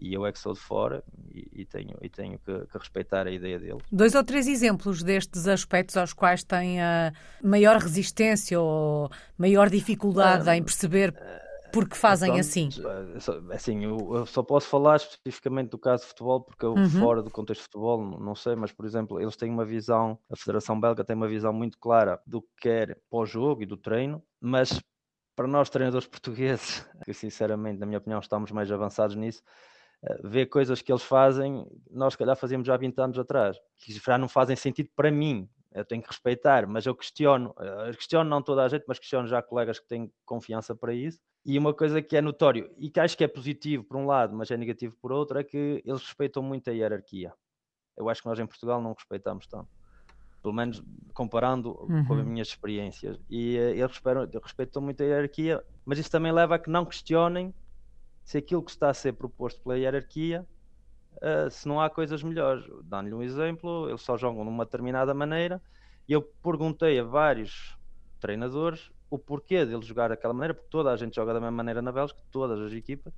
e 0.00 0.12
eu 0.12 0.26
é 0.26 0.32
que 0.32 0.38
sou 0.38 0.52
de 0.52 0.60
fora 0.60 1.02
e, 1.32 1.62
e 1.62 1.64
tenho, 1.64 1.96
e 2.02 2.08
tenho 2.08 2.38
que, 2.38 2.66
que, 2.66 2.78
respeitar 2.78 3.26
a 3.26 3.30
ideia 3.30 3.58
deles. 3.58 3.82
Dois 3.90 4.14
ou 4.14 4.24
três 4.24 4.46
exemplos 4.46 5.02
destes 5.02 5.46
aspectos 5.46 5.96
aos 5.96 6.12
quais 6.12 6.44
têm 6.44 6.82
a 6.82 7.12
maior 7.42 7.78
resistência 7.78 8.60
ou 8.60 9.10
maior 9.38 9.70
dificuldade 9.70 10.50
em 10.50 10.62
perceber 10.62 11.14
porque 11.74 11.96
fazem 11.96 12.38
Pronto, 12.38 12.38
assim? 12.38 12.68
eh, 12.78 13.54
Assim, 13.54 13.84
eu, 13.84 14.14
eu 14.14 14.26
só 14.26 14.42
posso 14.42 14.68
falar 14.68 14.96
especificamente 14.96 15.70
do 15.70 15.78
caso 15.78 16.02
de 16.02 16.08
futebol, 16.08 16.40
porque 16.44 16.64
eu, 16.64 16.76
Uhum. 16.76 16.82
fora 16.84 17.22
do 17.22 17.30
contexto 17.30 17.60
de 17.62 17.64
futebol, 17.66 18.00
não, 18.20 18.34
sei, 18.34 18.54
mas, 18.56 18.72
por 18.72 18.84
exemplo, 18.86 19.20
eles 19.20 19.36
têm 19.36 19.50
uma 19.50 19.64
visão, 19.64 20.18
a 20.30 20.36
Federação 20.36 20.80
Belga 20.80 21.04
tem 21.04 21.16
uma 21.16 21.28
visão 21.28 21.52
muito 21.52 21.78
clara 21.78 22.20
do 22.26 22.42
que 22.42 22.48
quer 22.62 23.00
para 23.10 23.18
o 23.18 23.26
jogo 23.26 23.62
e 23.62 23.66
do 23.66 23.76
treino, 23.76 24.22
mas 24.40 24.80
para 25.36 25.46
nós, 25.48 25.70
treinadores 25.70 26.06
portugueses, 26.08 26.86
que 27.04 27.12
sinceramente, 27.14 27.78
na 27.80 27.86
minha 27.86 27.98
opinião, 27.98 28.20
estamos 28.20 28.50
mais 28.52 28.70
avançados 28.72 29.16
nisso, 29.16 29.42
eh, 30.04 30.20
ver 30.24 30.46
coisas 30.46 30.82
que 30.82 30.92
eles 30.92 31.02
fazem, 31.02 31.66
nós 31.90 32.14
se 32.14 32.18
calhar 32.18 32.36
fazíamos 32.36 32.66
já 32.66 32.74
há 32.74 32.78
20 32.78 32.98
anos 33.00 33.18
atrás, 33.18 33.56
que 33.78 33.92
já 33.92 34.18
não 34.18 34.28
fazem 34.28 34.56
sentido 34.56 34.90
para 34.96 35.10
mim. 35.10 35.48
Eu 35.74 35.84
tenho 35.84 36.02
que 36.02 36.08
respeitar, 36.08 36.66
mas 36.68 36.86
eu 36.86 36.94
questiono, 36.94 37.54
eh, 37.58 37.92
questiono 37.94 38.28
não 38.30 38.42
toda 38.42 38.64
a 38.64 38.68
gente, 38.68 38.84
mas 38.88 38.98
questiono 38.98 39.26
já 39.28 39.42
colegas 39.42 39.80
que 39.80 39.88
têm 39.88 40.12
confiança 40.24 40.74
para 40.74 40.94
isso. 40.94 41.20
E 41.44 41.58
uma 41.58 41.74
coisa 41.74 42.00
que 42.02 42.16
é 42.16 42.22
notório 42.22 42.72
e 42.78 42.90
que 42.90 43.00
acho 43.00 43.16
que 43.18 43.24
é 43.24 43.28
positivo 43.28 43.84
por 43.84 43.96
um 43.96 44.06
lado, 44.06 44.34
mas 44.36 44.50
é 44.50 44.56
negativo 44.56 44.96
por 45.00 45.12
outro, 45.12 45.38
é 45.38 45.44
que 45.44 45.82
eles 45.84 46.02
respeitam 46.02 46.42
muito 46.42 46.70
a 46.70 46.72
hierarquia. 46.72 47.34
Eu 47.96 48.08
acho 48.08 48.22
que 48.22 48.28
nós 48.28 48.38
em 48.40 48.46
Portugal 48.46 48.82
não 48.82 48.94
respeitamos 48.94 49.46
tanto. 49.48 49.70
Pelo 50.42 50.54
menos 50.54 50.82
comparando 51.14 51.94
com 52.04 52.14
as 52.14 52.24
Uhum. 52.24 52.26
minhas 52.26 52.48
experiências. 52.48 53.18
E 53.30 53.56
eh, 53.56 53.70
eles 53.78 53.92
respeitam, 53.92 54.40
respeitam 54.42 54.82
muito 54.82 55.02
a 55.02 55.06
hierarquia, 55.06 55.64
mas 55.86 55.98
isso 55.98 56.10
também 56.10 56.32
leva 56.32 56.56
a 56.56 56.58
que 56.58 56.70
não 56.70 56.84
questionem 56.84 57.54
se 58.24 58.38
aquilo 58.38 58.64
que 58.64 58.70
está 58.70 58.90
a 58.90 58.94
ser 58.94 59.14
proposto 59.14 59.62
pela 59.62 59.78
hierarquia, 59.78 60.46
eh, 61.22 61.50
se 61.50 61.68
não 61.68 61.80
há 61.80 61.90
coisas 61.90 62.22
melhores. 62.22 62.64
Dando-lhe 62.84 63.14
um 63.14 63.22
exemplo, 63.22 63.88
eles 63.88 64.02
só 64.02 64.16
jogam 64.16 64.44
de 64.44 64.50
uma 64.50 64.64
determinada 64.64 65.14
maneira 65.14 65.62
e 66.08 66.12
eu 66.12 66.22
perguntei 66.42 66.98
a 66.98 67.04
vários 67.04 67.76
treinadores 68.20 68.90
o 69.10 69.18
porquê 69.18 69.64
deles 69.64 69.86
jogar 69.86 70.08
daquela 70.08 70.34
maneira, 70.34 70.54
porque 70.54 70.68
toda 70.70 70.90
a 70.92 70.96
gente 70.96 71.14
joga 71.14 71.32
da 71.34 71.40
mesma 71.40 71.52
maneira 71.56 71.80
na 71.82 71.92
Bélgica, 71.92 72.20
todas 72.32 72.60
as 72.60 72.72
equipas, 72.72 73.12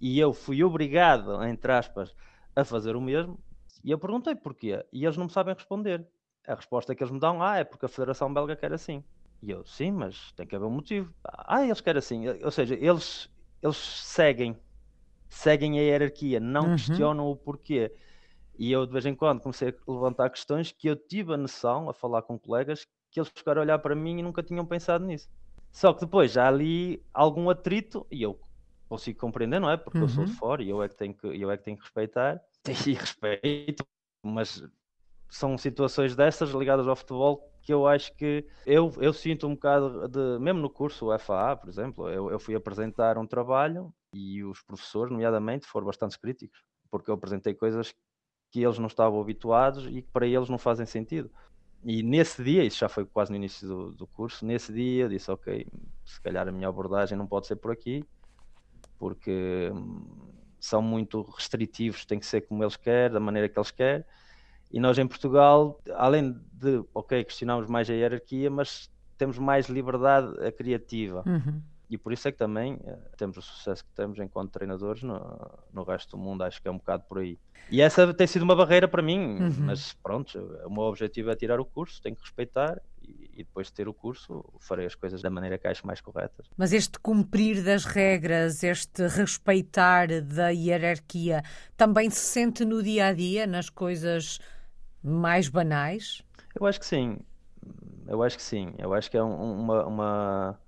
e 0.00 0.18
eu 0.18 0.32
fui 0.32 0.62
obrigado, 0.64 1.42
entre 1.44 1.72
aspas, 1.72 2.14
a 2.56 2.64
fazer 2.64 2.96
o 2.96 3.00
mesmo, 3.00 3.38
e 3.84 3.90
eu 3.90 3.98
perguntei 3.98 4.34
porquê, 4.34 4.84
e 4.92 5.04
eles 5.04 5.16
não 5.16 5.26
me 5.26 5.32
sabem 5.32 5.54
responder. 5.54 6.06
A 6.46 6.54
resposta 6.54 6.94
que 6.94 7.02
eles 7.02 7.12
me 7.12 7.20
dão, 7.20 7.42
ah, 7.42 7.56
é 7.58 7.64
porque 7.64 7.86
a 7.86 7.88
Federação 7.88 8.32
Belga 8.32 8.56
quer 8.56 8.72
assim. 8.72 9.04
E 9.42 9.50
eu, 9.50 9.64
sim, 9.64 9.92
mas 9.92 10.32
tem 10.32 10.46
que 10.46 10.56
haver 10.56 10.66
um 10.66 10.70
motivo. 10.70 11.14
Ah, 11.24 11.64
eles 11.64 11.80
querem 11.80 11.98
assim. 11.98 12.28
Ou 12.44 12.50
seja, 12.50 12.74
eles, 12.74 13.28
eles 13.62 13.76
seguem, 13.76 14.60
seguem 15.34 15.78
a 15.78 15.82
hierarquia, 15.82 16.40
não 16.40 16.70
Uhum. 16.70 16.70
questionam 16.70 17.26
o 17.28 17.36
porquê. 17.36 17.92
E 18.58 18.70
eu, 18.72 18.86
de 18.86 18.92
vez 18.92 19.06
em 19.06 19.14
quando, 19.14 19.40
comecei 19.40 19.70
a 19.70 19.92
levantar 19.92 20.30
questões 20.30 20.72
que 20.72 20.88
eu 20.88 20.96
tive 20.96 21.34
a 21.34 21.36
noção, 21.36 21.88
a 21.88 21.94
falar 21.94 22.22
com 22.22 22.38
colegas, 22.38 22.86
que 23.10 23.20
eles 23.20 23.30
ficaram 23.34 23.60
a 23.62 23.64
olhar 23.64 23.78
para 23.78 23.94
mim 23.94 24.18
e 24.18 24.22
nunca 24.22 24.42
tinham 24.42 24.66
pensado 24.66 25.04
nisso. 25.06 25.28
Só 25.72 25.92
que 25.94 26.00
depois 26.02 26.32
já 26.32 26.44
há 26.44 26.48
ali 26.48 27.04
algum 27.14 27.50
atrito, 27.50 28.06
e 28.10 28.22
eu 28.22 28.38
consigo 28.88 29.18
compreender, 29.20 29.60
não 29.60 29.70
é? 29.70 29.76
Porque 29.76 30.02
eu 30.02 30.08
sou 30.08 30.26
de 30.26 30.32
Uhum. 30.32 30.34
fora 30.34 30.62
e 30.62 30.68
eu 30.70 30.82
é 30.82 30.88
que 30.88 30.96
tenho 30.96 31.14
que, 31.16 31.26
eu 31.26 31.50
é 31.50 31.56
que, 31.56 31.64
tenho 31.64 31.76
que 31.78 31.84
respeitar, 31.84 32.40
e 32.86 32.92
respeito, 32.94 33.84
mas 34.24 34.62
são 35.30 35.56
situações 35.58 36.14
dessas 36.16 36.50
ligadas 36.50 36.86
ao 36.88 36.96
futebol 36.96 37.51
que 37.62 37.72
eu 37.72 37.86
acho 37.86 38.14
que 38.16 38.44
eu, 38.66 38.92
eu 39.00 39.12
sinto 39.12 39.46
um 39.46 39.54
bocado 39.54 40.08
de, 40.08 40.38
mesmo 40.40 40.60
no 40.60 40.70
curso 40.70 41.16
FAA, 41.18 41.56
por 41.56 41.68
exemplo, 41.68 42.08
eu, 42.08 42.30
eu 42.30 42.38
fui 42.40 42.54
apresentar 42.54 43.16
um 43.18 43.26
trabalho 43.26 43.92
e 44.14 44.42
os 44.44 44.62
professores, 44.62 45.12
nomeadamente, 45.12 45.66
foram 45.66 45.86
bastante 45.86 46.18
críticos, 46.18 46.60
porque 46.90 47.10
eu 47.10 47.14
apresentei 47.14 47.54
coisas 47.54 47.94
que 48.50 48.62
eles 48.62 48.78
não 48.78 48.86
estavam 48.86 49.20
habituados 49.20 49.86
e 49.86 50.02
que 50.02 50.08
para 50.12 50.26
eles 50.26 50.48
não 50.48 50.58
fazem 50.58 50.84
sentido. 50.86 51.30
E 51.84 52.02
nesse 52.02 52.44
dia, 52.44 52.64
isso 52.64 52.78
já 52.78 52.88
foi 52.88 53.04
quase 53.06 53.30
no 53.30 53.36
início 53.36 53.66
do, 53.66 53.92
do 53.92 54.06
curso, 54.06 54.44
nesse 54.44 54.72
dia 54.72 55.04
eu 55.04 55.08
disse, 55.08 55.30
ok, 55.30 55.66
se 56.04 56.20
calhar 56.20 56.46
a 56.46 56.52
minha 56.52 56.68
abordagem 56.68 57.16
não 57.16 57.26
pode 57.26 57.46
ser 57.46 57.56
por 57.56 57.72
aqui, 57.72 58.04
porque 58.98 59.70
hum, 59.72 60.32
são 60.60 60.80
muito 60.80 61.22
restritivos, 61.22 62.04
tem 62.04 62.20
que 62.20 62.26
ser 62.26 62.42
como 62.42 62.62
eles 62.62 62.76
querem, 62.76 63.14
da 63.14 63.20
maneira 63.20 63.48
que 63.48 63.58
eles 63.58 63.70
querem. 63.72 64.04
E 64.72 64.80
nós 64.80 64.98
em 64.98 65.06
Portugal, 65.06 65.78
além 65.94 66.32
de, 66.52 66.82
ok, 66.94 67.22
questionamos 67.24 67.68
mais 67.68 67.90
a 67.90 67.92
hierarquia, 67.92 68.50
mas 68.50 68.90
temos 69.18 69.38
mais 69.38 69.66
liberdade 69.68 70.32
criativa. 70.52 71.22
Uhum. 71.26 71.60
E 71.90 71.98
por 71.98 72.10
isso 72.10 72.26
é 72.26 72.32
que 72.32 72.38
também 72.38 72.80
eh, 72.86 72.96
temos 73.18 73.36
o 73.36 73.42
sucesso 73.42 73.84
que 73.84 73.90
temos 73.94 74.18
enquanto 74.18 74.50
treinadores 74.50 75.02
no, 75.02 75.20
no 75.74 75.82
resto 75.82 76.16
do 76.16 76.22
mundo, 76.22 76.42
acho 76.42 76.60
que 76.62 76.66
é 76.66 76.70
um 76.70 76.78
bocado 76.78 77.04
por 77.06 77.18
aí. 77.18 77.38
E 77.70 77.82
essa 77.82 78.14
tem 78.14 78.26
sido 78.26 78.42
uma 78.42 78.56
barreira 78.56 78.88
para 78.88 79.02
mim, 79.02 79.18
Uhum. 79.38 79.52
mas 79.66 79.92
pronto, 80.02 80.38
o 80.64 80.70
meu 80.72 80.84
objetivo 80.84 81.30
é 81.30 81.36
tirar 81.36 81.60
o 81.60 81.66
curso, 81.66 82.00
tenho 82.00 82.16
que 82.16 82.22
respeitar 82.22 82.80
e, 83.02 83.30
e 83.34 83.44
depois 83.44 83.66
de 83.66 83.74
ter 83.74 83.88
o 83.88 83.92
curso 83.94 84.42
farei 84.58 84.86
as 84.86 84.94
coisas 84.94 85.20
da 85.20 85.28
maneira 85.28 85.58
que 85.58 85.66
acho 85.68 85.86
mais 85.86 86.00
corretas. 86.00 86.46
Mas 86.56 86.72
este 86.72 86.98
cumprir 86.98 87.62
das 87.62 87.84
regras, 87.84 88.62
este 88.62 89.06
respeitar 89.08 90.06
da 90.22 90.48
hierarquia, 90.48 91.42
também 91.76 92.08
se 92.08 92.20
sente 92.20 92.64
no 92.64 92.82
dia 92.82 93.08
a 93.08 93.12
dia, 93.12 93.46
nas 93.46 93.68
coisas 93.68 94.38
mais 95.02 95.48
banais? 95.48 96.22
Eu 96.54 96.66
acho 96.66 96.78
que 96.80 96.86
sim, 96.86 97.18
eu 98.06 98.22
acho 98.22 98.36
que 98.36 98.42
sim, 98.42 98.74
eu 98.78 98.92
acho 98.94 99.10
que 99.10 99.16
é 99.16 99.22
um- 99.24 99.60
uma, 99.62 99.86
uma, 99.86 100.60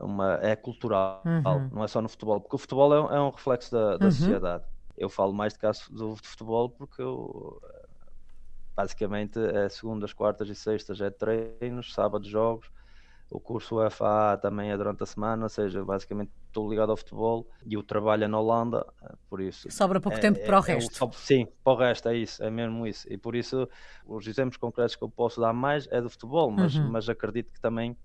uma 0.00 0.34
é 0.42 0.56
cultural, 0.56 1.24
Uhum. 1.24 1.72
não 1.72 1.84
é 1.84 1.88
só 1.88 2.02
no 2.02 2.08
futebol, 2.08 2.40
porque 2.40 2.56
o 2.56 2.58
futebol 2.58 2.94
é, 2.94 3.00
um- 3.02 3.12
é 3.16 3.20
um 3.22 3.30
reflexo 3.30 3.72
da, 3.72 3.98
da 3.98 4.10
Uhum. 4.10 4.12
sociedade. 4.12 4.64
Eu 4.96 5.08
falo 5.10 5.32
mais 5.32 5.54
de 5.54 5.58
caso 5.60 5.92
do 5.92 6.16
futebol 6.16 6.70
porque 6.70 7.02
eu 7.02 7.60
basicamente 8.76 9.38
é 9.38 9.68
segundas, 9.68 10.12
quartas 10.12 10.48
e 10.48 10.54
sextas 10.54 11.00
é 11.00 11.10
treinos, 11.10 11.92
sábados 11.92 12.28
jogos, 12.28 12.70
o 13.30 13.40
curso 13.40 13.76
UFA 13.84 14.38
também 14.40 14.70
é 14.70 14.76
durante 14.76 15.02
a 15.02 15.06
semana, 15.06 15.44
ou 15.44 15.48
seja, 15.48 15.84
basicamente 15.84 16.30
estou 16.46 16.68
ligado 16.70 16.90
ao 16.90 16.96
futebol 16.96 17.46
e 17.64 17.76
o 17.76 17.82
trabalho 17.82 18.24
é 18.24 18.28
na 18.28 18.40
Holanda, 18.40 18.86
por 19.28 19.40
isso 19.40 19.70
Sobra 19.70 20.00
pouco 20.00 20.16
é- 20.18 20.20
tempo 20.22 20.38
é- 20.38 20.46
para 20.46 20.58
o 20.58 20.60
é 20.62 20.64
resto. 20.64 20.98
top- 20.98 21.16
sim, 21.16 21.46
para 21.62 21.72
o 21.72 21.76
resto 21.76 22.08
é 22.08 22.16
isso, 22.16 22.42
é 22.42 22.50
mesmo 22.50 22.86
isso. 22.86 23.06
E 23.12 23.18
por 23.18 23.36
isso 23.36 23.68
os 24.06 24.26
exemplos 24.26 24.56
concretos 24.56 24.96
que 24.96 25.04
eu 25.04 25.10
posso 25.10 25.40
dar 25.40 25.52
mais 25.52 25.86
é 25.90 26.00
do 26.00 26.08
futebol, 26.08 26.50
mas, 26.50 26.74
Uhum. 26.76 26.90
mas 26.90 27.08
acredito 27.08 27.52
que 27.52 27.60
também 27.60 27.96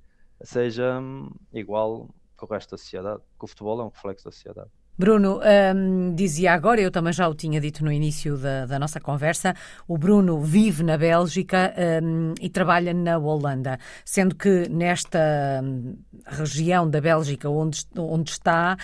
seja 0.43 0.99
hum, 0.99 1.29
igual 1.53 2.07
que 2.37 2.43
o 2.45 2.47
resto 2.47 2.71
da 2.71 2.77
sociedade, 2.77 3.21
que 3.39 3.45
o 3.45 3.47
futebol 3.47 3.79
é 3.79 3.83
um 3.85 3.89
reflexo 3.89 4.25
da 4.25 4.31
sociedade. 4.31 4.69
Bruno, 4.97 5.39
hum, 5.75 6.13
dizia 6.15 6.53
agora, 6.53 6.79
eu 6.79 6.91
também 6.91 7.11
já 7.11 7.27
o 7.27 7.33
tinha 7.33 7.59
dito 7.59 7.83
no 7.83 7.91
início 7.91 8.37
da, 8.37 8.65
da 8.67 8.77
nossa 8.77 8.99
conversa, 8.99 9.55
o 9.87 9.97
Bruno 9.97 10.39
vive 10.39 10.83
na 10.83 10.97
Bélgica 10.97 11.73
hum, 12.03 12.33
e 12.39 12.47
trabalha 12.49 12.93
na 12.93 13.17
Holanda, 13.17 13.79
sendo 14.05 14.35
que 14.35 14.69
nesta 14.69 15.19
hum, 15.63 15.95
região 16.27 16.87
da 16.87 17.01
Bélgica 17.01 17.49
onde, 17.49 17.85
onde 17.97 18.31
está, 18.31 18.77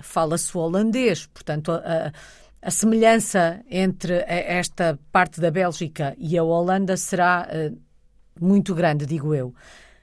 fala-se 0.00 0.56
holandês, 0.56 1.26
portanto, 1.26 1.72
a, 1.72 2.12
a- 2.62 2.70
semelhança 2.70 3.60
entre 3.70 4.24
esta 4.26 4.98
parte 5.12 5.40
da 5.40 5.50
Bélgica 5.50 6.14
e 6.18 6.38
a 6.38 6.42
Holanda 6.42 6.96
será 6.96 7.46
muito 8.40 8.74
grande, 8.74 9.06
digo 9.06 9.34
eu. 9.34 9.54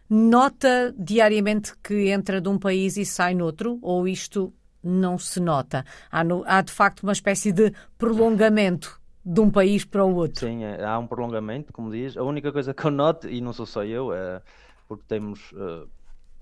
Nota 0.09 0.93
diariamente 0.97 1.73
que 1.83 2.09
entra 2.09 2.41
de 2.41 2.49
um 2.49 2.59
país 2.59 2.97
e 2.97 3.05
sai 3.05 3.33
noutro, 3.33 3.79
ou 3.81 4.07
isto 4.07 4.53
não 4.83 5.17
se 5.17 5.39
nota? 5.39 5.85
Há, 6.11 6.23
no- 6.23 6.43
há, 6.45 6.61
de 6.61 6.71
facto 6.71 7.03
uma 7.03 7.11
espécie 7.13 7.51
de 7.51 7.71
prolongamento 7.97 8.99
de 9.23 9.39
um 9.39 9.51
país 9.51 9.85
para 9.85 10.03
o 10.03 10.13
outro. 10.15 10.45
Sim, 10.47 10.63
é- 10.63 10.83
há 10.83 10.97
um 10.97 11.07
prolongamento, 11.07 11.71
como 11.73 11.91
diz. 11.91 12.17
A 12.17 12.23
única 12.23 12.51
coisa 12.51 12.73
que 12.73 12.85
eu 12.85 12.91
noto, 12.91 13.29
e 13.29 13.39
não 13.41 13.53
sou 13.53 13.65
só 13.65 13.83
eu, 13.83 14.13
é 14.13 14.41
porque 14.87 15.03
temos 15.07 15.51
eh, 15.55 15.87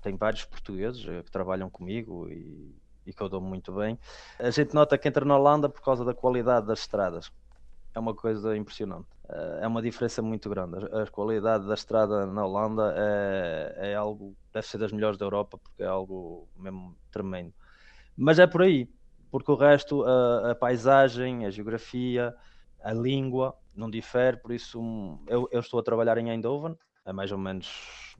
tem 0.02 0.16
vários 0.16 0.44
portugueses 0.44 1.06
eh, 1.06 1.22
que 1.22 1.30
trabalham 1.30 1.68
comigo 1.70 2.28
e, 2.28 2.74
e 3.06 3.12
que 3.12 3.22
eu 3.22 3.28
dou 3.28 3.40
muito 3.40 3.72
bem. 3.72 3.98
A 4.38 4.50
gente 4.50 4.74
nota 4.74 4.96
que 4.98 5.06
entra 5.08 5.24
na 5.24 5.36
Holanda 5.36 5.68
por 5.68 5.82
causa 5.82 6.04
da 6.04 6.14
qualidade 6.14 6.66
das 6.66 6.80
estradas. 6.80 7.30
É 7.94 7.98
uma 8.00 8.14
coisa 8.14 8.56
impressionante. 8.56 9.08
Eh, 9.28 9.60
É 9.62 9.66
uma 9.68 9.82
diferença 9.82 10.22
muito 10.22 10.48
grande. 10.48 10.76
A 10.92 11.02
a 11.02 11.06
qualidade 11.08 11.66
da 11.66 11.74
estrada 11.74 12.26
na 12.26 12.46
Holanda 12.46 12.94
é, 12.96 13.92
é 13.92 13.94
algo, 13.94 14.34
deve 14.52 14.66
ser 14.66 14.78
das 14.78 14.92
melhores 14.92 15.18
da 15.18 15.26
Europa, 15.26 15.58
porque 15.58 15.82
é 15.82 15.86
algo 15.86 16.48
mesmo 16.56 16.96
tremendo. 17.10 17.52
Mas 18.20 18.38
é 18.38 18.46
por 18.46 18.62
aí, 18.62 18.88
porque 19.30 19.50
o 19.50 19.56
resto, 19.56 20.04
a, 20.04 20.52
a 20.52 20.54
paisagem, 20.54 21.46
a 21.46 21.50
geografia, 21.50 22.34
a 22.82 22.92
língua 22.92 23.54
não 23.74 23.90
difere, 23.90 24.36
por 24.38 24.52
isso 24.52 24.80
hum, 24.80 25.24
eu, 25.28 25.48
eu 25.52 25.60
estou 25.60 25.80
a 25.80 25.82
trabalhar 25.82 26.18
em 26.18 26.30
Eindhoven, 26.30 26.76
a 27.04 27.12
mais 27.12 27.32
ou 27.32 27.38
menos 27.38 28.16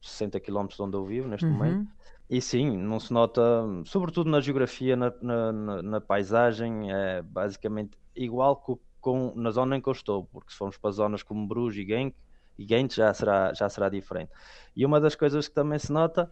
60 0.00 0.40
km 0.40 0.76
de 0.76 0.82
onde 0.82 0.96
eu 0.96 1.04
vivo 1.04 1.28
neste 1.28 1.50
Uhum. 1.50 1.52
momento. 1.52 1.84
E 2.30 2.40
sim, 2.40 2.76
não 2.78 2.98
se 2.98 3.12
nota, 3.12 3.42
sobretudo 3.84 4.30
na 4.30 4.40
geografia, 4.40 4.96
na, 4.96 5.12
na, 5.20 5.52
na- 5.52 5.82
na 5.82 6.00
paisagem, 6.00 6.90
é 6.92 7.22
basicamente 7.22 7.96
igual 8.16 8.56
co- 8.56 8.80
com, 9.00 9.34
na 9.36 9.50
zona 9.50 9.76
em 9.76 9.80
que 9.82 9.88
eu 9.88 9.92
estou, 9.92 10.26
porque 10.26 10.50
se 10.52 10.56
formos 10.58 10.78
para 10.78 10.90
zonas 10.92 11.22
como 11.22 11.46
Bruges 11.46 11.84
e 11.84 11.88
Genk, 11.88 12.16
e 12.58 12.64
Ghent 12.66 12.94
já 12.94 13.12
será, 13.14 13.52
já 13.54 13.68
será 13.68 13.88
diferente. 13.88 14.30
E 14.76 14.84
uma 14.86 15.00
das 15.00 15.14
coisas 15.14 15.48
que 15.48 15.54
também 15.54 15.78
se 15.78 15.92
nota 15.92 16.30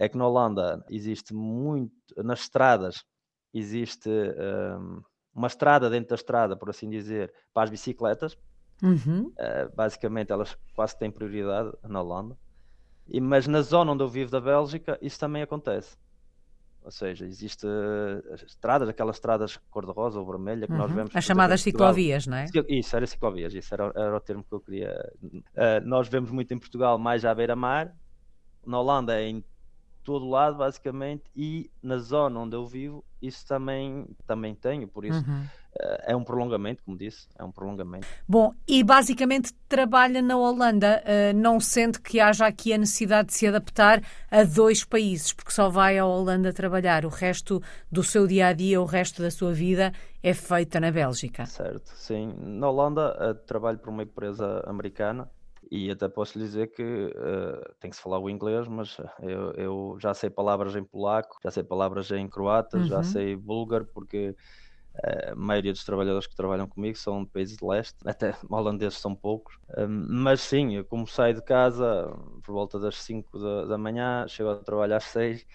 é 0.00 0.08
que 0.08 0.16
na 0.16 0.26
Holanda 0.26 0.82
existe 0.88 1.34
muito, 1.34 1.92
nas 2.16 2.40
estradas, 2.40 3.04
existe 3.52 4.08
hum, 4.08 5.02
uma 5.34 5.46
estrada 5.46 5.90
dentro 5.90 6.08
da 6.08 6.14
estrada, 6.14 6.56
por 6.56 6.70
assim 6.70 6.88
dizer, 6.88 7.30
para 7.52 7.64
as 7.64 7.70
bicicletas. 7.70 8.36
Uhum. 8.82 9.26
Uh, 9.26 9.76
basicamente, 9.76 10.32
elas 10.32 10.56
quase 10.74 10.98
têm 10.98 11.10
prioridade 11.10 11.70
na 11.86 12.00
Holanda. 12.00 12.34
E, 13.06 13.20
mas 13.20 13.46
na 13.46 13.60
zona 13.60 13.92
onde 13.92 14.02
eu 14.02 14.08
vivo 14.08 14.30
da 14.30 14.40
Bélgica, 14.40 14.98
isso 15.02 15.20
também 15.20 15.42
acontece. 15.42 15.98
ou 16.82 16.90
seja, 16.90 17.26
existe 17.26 17.66
uh, 17.66 18.34
estradas, 18.46 18.88
aquelas 18.88 19.16
estradas 19.16 19.58
cor-de-rosa 19.70 20.18
ou 20.18 20.24
vermelha 20.24 20.66
que 20.66 20.72
uhum. 20.72 20.78
nós 20.78 20.90
vemos. 20.90 21.14
As 21.14 21.24
chamadas 21.24 21.60
ciclovias, 21.60 22.26
não 22.26 22.38
é? 22.38 22.46
Isso, 22.70 22.96
era 22.96 23.06
ciclovias, 23.06 23.52
isso 23.52 23.74
era, 23.74 23.92
era 23.94 24.16
o 24.16 24.20
termo 24.20 24.42
que 24.42 24.54
eu 24.54 24.60
queria. 24.60 25.12
Uh, 25.22 25.84
nós 25.84 26.08
vemos 26.08 26.30
muito 26.30 26.54
em 26.54 26.58
Portugal 26.58 26.98
mais 26.98 27.22
à 27.22 27.34
beira-mar, 27.34 27.94
na 28.64 28.80
Holanda 28.80 29.20
é 29.20 29.28
em 29.28 29.44
todo 30.02 30.28
lado, 30.28 30.56
basicamente, 30.56 31.24
e 31.36 31.70
na 31.82 31.98
zona 31.98 32.40
onde 32.40 32.56
eu 32.56 32.66
vivo, 32.66 33.04
isso 33.20 33.46
também, 33.46 34.06
também 34.26 34.54
tenho, 34.54 34.88
por 34.88 35.04
isso 35.04 35.22
uhum. 35.28 35.42
uh, 35.42 35.98
é 36.06 36.16
um 36.16 36.24
prolongamento, 36.24 36.82
como 36.82 36.96
disse, 36.96 37.28
é 37.38 37.44
um 37.44 37.52
prolongamento. 37.52 38.06
Bom, 38.26 38.54
e 38.66 38.82
basicamente 38.82 39.52
trabalha 39.68 40.22
na 40.22 40.36
Holanda, 40.36 41.02
uh, 41.04 41.36
não 41.36 41.60
sente 41.60 42.00
que 42.00 42.18
haja 42.18 42.46
aqui 42.46 42.72
a 42.72 42.78
necessidade 42.78 43.28
de 43.28 43.34
se 43.34 43.46
adaptar 43.46 44.02
a 44.30 44.42
dois 44.42 44.84
países, 44.84 45.32
porque 45.32 45.52
só 45.52 45.68
vai 45.68 45.98
à 45.98 46.06
Holanda 46.06 46.52
trabalhar, 46.52 47.04
o 47.04 47.10
resto 47.10 47.62
do 47.92 48.02
seu 48.02 48.26
dia 48.26 48.48
a 48.48 48.52
dia, 48.52 48.80
o 48.80 48.86
resto 48.86 49.20
da 49.20 49.30
sua 49.30 49.52
vida 49.52 49.92
é 50.22 50.32
feita 50.32 50.80
na 50.80 50.90
Bélgica. 50.90 51.44
Certo, 51.46 51.88
sim. 51.94 52.34
Na 52.38 52.70
Holanda 52.70 53.16
uh, 53.30 53.34
trabalho 53.46 53.78
para 53.78 53.90
uma 53.90 54.02
empresa 54.02 54.62
americana 54.66 55.28
e 55.70 55.88
até 55.88 56.08
posso 56.08 56.36
lhe 56.36 56.44
dizer 56.44 56.66
que 56.72 56.82
uh, 56.82 57.74
tem 57.78 57.90
que 57.90 57.96
se 57.96 58.02
falar 58.02 58.18
o 58.18 58.28
inglês, 58.28 58.66
mas 58.66 58.96
eu, 59.22 59.52
eu, 59.52 59.96
já 60.00 60.12
sei 60.12 60.28
palavras 60.28 60.74
em 60.74 60.82
polaco, 60.82 61.38
já 61.42 61.50
sei 61.50 61.62
palavras 61.62 62.10
em 62.10 62.28
croata, 62.28 62.78
uhum. 62.78 62.86
já 62.86 63.04
sei 63.04 63.36
búlgaro, 63.36 63.86
porque 63.86 64.34
uh, 64.96 65.30
a 65.30 65.34
maioria 65.36 65.72
dos 65.72 65.84
trabalhadores 65.84 66.26
que 66.26 66.34
trabalham 66.34 66.66
comigo 66.66 66.98
são 66.98 67.22
de 67.22 67.30
países 67.30 67.56
de 67.56 67.64
leste, 67.64 67.96
até 68.04 68.34
holandeses 68.50 68.98
são 68.98 69.14
poucos. 69.14 69.56
Um, 69.78 70.06
mas 70.08 70.40
sim, 70.40 70.74
eu 70.74 70.84
como 70.84 71.06
saio 71.06 71.34
de 71.34 71.42
casa 71.42 72.12
por 72.42 72.52
volta 72.52 72.80
das 72.80 72.96
5 72.96 73.38
da, 73.38 73.66
da 73.66 73.78
manhã, 73.78 74.26
chego 74.26 74.50
ao 74.50 74.56
trabalho 74.56 74.96
às 74.96 75.04
6, 75.04 75.46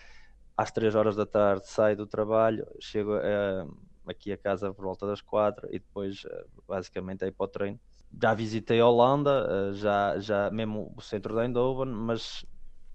às 0.55 0.71
3 0.71 0.95
horas 0.95 1.17
da 1.17 1.25
tarde 1.25 1.67
saio 1.67 1.97
do 1.97 2.07
trabalho, 2.07 2.65
chego 2.79 3.17
uh, 3.17 3.77
aqui 4.07 4.31
a 4.31 4.37
casa 4.37 4.73
por 4.73 4.85
volta 4.85 5.05
das 5.05 5.19
4 5.19 5.67
e 5.71 5.79
depois 5.79 6.21
basicamente 6.65 7.25
é 7.25 7.27
ir 7.27 7.33
para 7.33 7.43
o 7.43 7.49
treino 7.49 7.79
já 8.21 8.33
visitei 8.33 8.79
a 8.79 8.87
Holanda, 8.87 9.47
eh, 9.49 9.73
já, 9.73 10.19
já 10.19 10.49
mesmo 10.51 10.93
o 10.95 11.01
centro 11.01 11.35
de 11.35 11.41
Eindhoven, 11.41 11.93
mas 11.93 12.45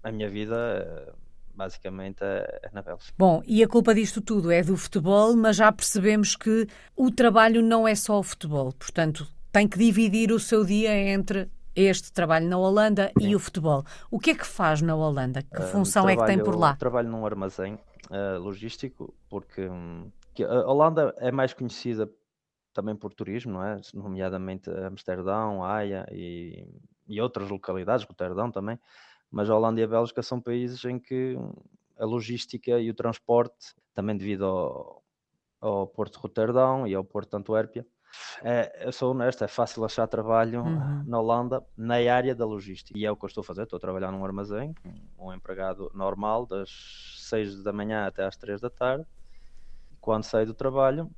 a 0.03 0.11
minha 0.11 0.29
vida 0.29 0.55
eh, 0.55 1.13
basicamente 1.53 2.23
é 2.23 2.69
na 2.73 2.81
Bélgica. 2.81 3.13
Bom, 3.17 3.41
e 3.45 3.63
a 3.63 3.67
culpa 3.67 3.93
disto 3.93 4.21
tudo 4.21 4.51
é 4.51 4.63
do 4.63 4.75
futebol, 4.75 5.35
mas 5.35 5.57
já 5.57 5.71
percebemos 5.71 6.35
que 6.35 6.67
o 6.95 7.11
trabalho 7.11 7.61
não 7.61 7.87
é 7.87 7.95
só 7.95 8.19
o 8.19 8.23
futebol, 8.23 8.71
portanto 8.73 9.27
tem 9.51 9.67
que 9.67 9.77
dividir 9.77 10.31
o 10.31 10.39
seu 10.39 10.63
dia 10.63 10.95
entre 10.95 11.49
este 11.75 12.11
trabalho 12.11 12.47
na 12.47 12.57
Holanda 12.57 13.11
Sim. 13.19 13.29
e 13.29 13.35
o 13.35 13.39
futebol. 13.39 13.83
O 14.09 14.19
que 14.19 14.31
é 14.31 14.35
que 14.35 14.45
faz 14.45 14.81
na 14.81 14.95
Holanda? 14.95 15.41
Que 15.41 15.61
uh, 15.61 15.67
função 15.67 16.03
trabalho, 16.03 16.21
é 16.21 16.27
que 16.27 16.35
tem 16.35 16.43
por 16.43 16.57
lá? 16.57 16.75
Trabalho 16.75 17.09
num 17.09 17.25
armazém 17.25 17.75
uh, 18.09 18.39
logístico, 18.39 19.13
porque 19.29 19.67
um, 19.67 20.09
a 20.47 20.71
Holanda 20.71 21.13
é 21.17 21.31
mais 21.31 21.53
conhecida 21.53 22.09
também 22.73 22.95
por 22.95 23.13
turismo, 23.13 23.53
não 23.53 23.63
é? 23.63 23.79
Nomeadamente 23.93 24.69
Amsterdão, 24.69 25.63
Haia 25.63 26.07
e, 26.11 26.65
e 27.07 27.21
outras 27.21 27.49
localidades, 27.49 28.05
Roterdão 28.05 28.51
também, 28.51 28.79
mas 29.29 29.49
a 29.49 29.55
Holanda 29.55 29.81
e 29.81 29.83
a 29.83 29.87
Bélgica 29.87 30.21
são 30.21 30.41
países 30.41 30.83
em 30.85 30.99
que 30.99 31.37
a 31.97 32.05
logística 32.05 32.79
e 32.79 32.89
o 32.89 32.93
transporte, 32.93 33.75
também 33.93 34.17
devido 34.17 34.45
ao, 34.45 35.03
ao 35.59 35.87
Porto 35.87 36.13
de 36.13 36.19
Roterdão 36.19 36.87
e 36.87 36.95
ao 36.95 37.03
Porto 37.03 37.31
de 37.31 37.37
Antuérpia, 37.37 37.85
é, 38.43 38.85
eu 38.85 38.91
sou 38.91 39.11
honesto, 39.11 39.43
é 39.43 39.47
fácil 39.47 39.85
achar 39.85 40.07
trabalho 40.07 40.63
uhum. 40.63 41.03
na 41.05 41.19
Holanda 41.19 41.63
na 41.77 41.95
área 41.95 42.35
da 42.35 42.45
logística. 42.45 42.97
E 42.97 43.05
é 43.05 43.11
o 43.11 43.15
que 43.15 43.25
eu 43.25 43.27
estou 43.27 43.41
a 43.41 43.45
fazer. 43.45 43.63
Estou 43.63 43.77
a 43.77 43.79
trabalhar 43.79 44.11
num 44.11 44.25
armazém, 44.25 44.75
um 45.17 45.33
empregado 45.33 45.91
normal, 45.93 46.45
das 46.45 46.69
6 47.29 47.63
da 47.63 47.71
manhã 47.71 48.05
até 48.05 48.25
às 48.25 48.35
3 48.35 48.59
da 48.59 48.69
tarde. 48.69 49.05
Quando 49.99 50.23
saio 50.23 50.45
do 50.45 50.53
trabalho, 50.53 51.09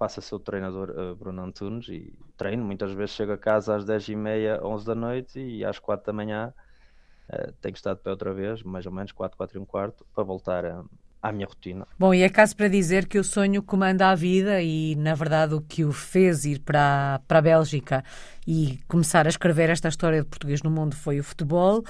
passa 0.00 0.20
a 0.20 0.22
ser 0.22 0.34
o 0.34 0.38
treinador 0.38 0.88
uh, 0.88 1.14
Bruno 1.14 1.42
Antunes 1.42 1.86
e 1.88 2.10
treino. 2.34 2.64
Muitas 2.64 2.90
vezes 2.92 3.14
chego 3.14 3.32
a 3.32 3.38
casa 3.38 3.76
às 3.76 3.84
10h30, 3.84 4.64
11 4.64 4.86
da 4.86 4.94
noite 4.94 5.38
e 5.38 5.62
às 5.62 5.78
4 5.78 6.06
da 6.06 6.12
manhã 6.14 6.54
uh, 7.28 7.52
tenho 7.60 7.74
que 7.74 7.78
estar 7.78 7.92
de 7.92 8.00
pé 8.00 8.08
outra 8.08 8.32
vez, 8.32 8.62
mais 8.62 8.86
ou 8.86 8.92
menos 8.92 9.12
4, 9.12 9.36
4 9.36 9.58
e 9.58 9.60
um 9.60 9.66
quarto, 9.66 10.06
para 10.14 10.24
voltar 10.24 10.64
a, 10.64 10.82
à 11.22 11.30
minha 11.30 11.46
rotina. 11.46 11.86
Bom, 11.98 12.14
e 12.14 12.22
é 12.22 12.30
caso 12.30 12.56
para 12.56 12.66
dizer 12.66 13.06
que 13.06 13.18
o 13.18 13.24
sonho 13.24 13.62
comanda 13.62 14.08
a 14.08 14.14
vida 14.14 14.62
e, 14.62 14.96
na 14.96 15.14
verdade, 15.14 15.52
o 15.52 15.60
que 15.60 15.84
o 15.84 15.92
fez 15.92 16.46
ir 16.46 16.60
para, 16.60 17.20
para 17.28 17.40
a 17.40 17.42
Bélgica 17.42 18.02
e 18.46 18.78
começar 18.88 19.26
a 19.26 19.28
escrever 19.28 19.68
esta 19.68 19.88
história 19.88 20.22
de 20.22 20.26
português 20.26 20.62
no 20.62 20.70
mundo 20.70 20.96
foi 20.96 21.20
o 21.20 21.24
futebol 21.24 21.84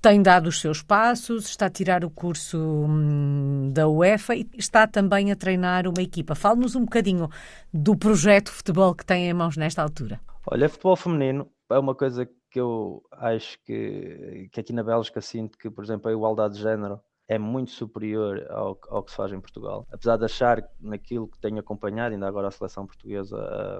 tem 0.00 0.22
dado 0.22 0.48
os 0.48 0.60
seus 0.60 0.82
passos, 0.82 1.46
está 1.46 1.66
a 1.66 1.70
tirar 1.70 2.04
o 2.04 2.10
curso 2.10 2.58
hum, 2.58 3.70
da 3.72 3.88
UEFA 3.88 4.36
e 4.36 4.48
está 4.56 4.86
também 4.86 5.32
a 5.32 5.36
treinar 5.36 5.86
uma 5.86 6.02
equipa. 6.02 6.34
Fale-nos 6.34 6.76
um 6.76 6.84
bocadinho 6.84 7.28
do 7.72 7.96
projeto 7.96 8.46
de 8.46 8.52
futebol 8.52 8.94
que 8.94 9.04
tem 9.04 9.28
em 9.28 9.34
mãos 9.34 9.56
nesta 9.56 9.82
altura. 9.82 10.20
Olha, 10.46 10.68
futebol 10.68 10.96
feminino 10.96 11.48
é 11.70 11.78
uma 11.78 11.94
coisa 11.94 12.28
que 12.50 12.60
eu 12.60 13.02
acho 13.12 13.58
que, 13.64 14.48
que 14.52 14.60
aqui 14.60 14.72
na 14.72 14.82
Bélgica 14.82 15.20
sinto 15.20 15.58
que, 15.58 15.68
por 15.70 15.84
exemplo, 15.84 16.08
a 16.08 16.12
igualdade 16.12 16.54
de 16.54 16.62
género 16.62 17.00
é 17.28 17.38
muito 17.38 17.72
superior 17.72 18.46
ao, 18.50 18.78
ao, 18.88 19.02
que 19.02 19.10
se 19.10 19.16
faz 19.16 19.32
em 19.32 19.40
Portugal. 19.40 19.86
Apesar 19.90 20.16
de 20.16 20.24
achar 20.24 20.68
naquilo 20.80 21.26
que 21.26 21.38
tenho 21.38 21.58
acompanhado, 21.58 22.14
ainda 22.14 22.26
agora 22.26 22.48
a 22.48 22.50
seleção 22.50 22.86
portuguesa 22.86 23.36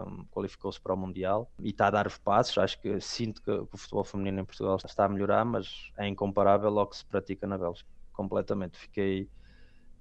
um, 0.07 0.25
qualificou-se 0.27 0.81
para 0.81 0.95
o 0.95 0.97
Mundial 0.97 1.51
e 1.61 1.71
está 1.71 1.87
a 1.87 1.91
dar 1.91 2.07
os 2.07 2.19
passos. 2.19 2.59
Acho 2.59 2.81
que 2.81 3.01
sinto 3.01 3.41
que, 3.43 3.51
o 3.51 3.77
futebol 3.77 4.05
feminino 4.05 4.41
em 4.41 4.45
Portugal 4.45 4.77
está 4.85 5.05
a 5.05 5.09
melhorar, 5.09 5.45
mas 5.45 5.91
é 5.97 6.09
incomparável 6.09 6.77
ao 6.79 6.87
que 6.87 6.97
se 6.97 7.05
pratica 7.05 7.47
na 7.47 7.57
Bélgica. 7.57 7.89
Completamente. 8.13 8.79
Fiquei 8.79 9.29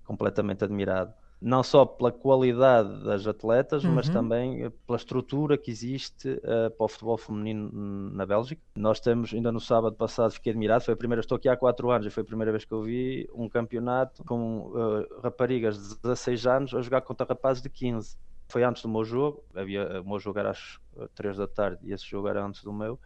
completamente 0.04 0.64
admirado 0.64 1.14
não 1.42 1.62
só 1.62 1.86
pela 1.86 2.12
qualidade 2.12 3.04
das 3.04 3.28
atletas, 3.28 3.84
uhum. 3.84 3.94
mas 3.94 4.10
também 4.10 4.70
pela 4.88 4.98
estrutura 4.98 5.58
que 5.58 5.70
existe 5.70 6.30
uh, 6.30 6.72
para 6.72 6.86
o 6.86 6.88
futebol 6.88 7.18
feminino 7.18 7.70
na 8.12 8.26
Bélgica. 8.26 8.62
Nós 8.76 9.00
temos, 9.00 9.34
ainda 9.34 9.52
no 9.52 9.60
sábado 9.60 9.96
passado, 9.96 10.32
fiquei 10.32 10.52
admirado, 10.52 10.84
foi 10.84 10.94
a 10.94 10.98
primeira, 10.98 11.22
estou 11.22 11.36
aqui 11.36 11.50
há 11.50 11.56
4 11.56 11.92
anos 11.92 12.08
e 12.08 12.10
foi 12.10 12.24
a 12.24 12.26
primeira 12.26 12.52
vez 12.52 12.66
que 12.66 12.72
eu 12.72 12.82
vi 12.82 13.30
um 13.34 13.50
campeonato 13.50 14.24
com 14.24 14.72
uh, 14.72 15.22
raparigas 15.22 15.78
de 15.78 16.02
16 16.02 16.48
anos 16.48 16.74
a 16.74 16.82
jogar 16.82 17.02
contra 17.02 17.26
rapazes 17.26 17.62
de 17.62 17.70
15. 17.70 18.18
Foi 18.48 18.64
antes 18.64 18.82
do 18.82 18.90
meu 18.90 19.04
jogo, 19.04 19.44
havia, 19.56 20.02
o 20.02 20.08
meu 20.08 20.20
jogo 20.20 20.40
era 20.40 20.52
às 20.52 20.80
3 21.16 21.38
da 21.38 21.48
tarde 21.48 21.80
e 21.84 21.94
esse 21.94 22.06
jogo 22.06 22.28
era 22.28 22.46
antes 22.46 22.64
do 22.64 22.72
meu 22.72 23.00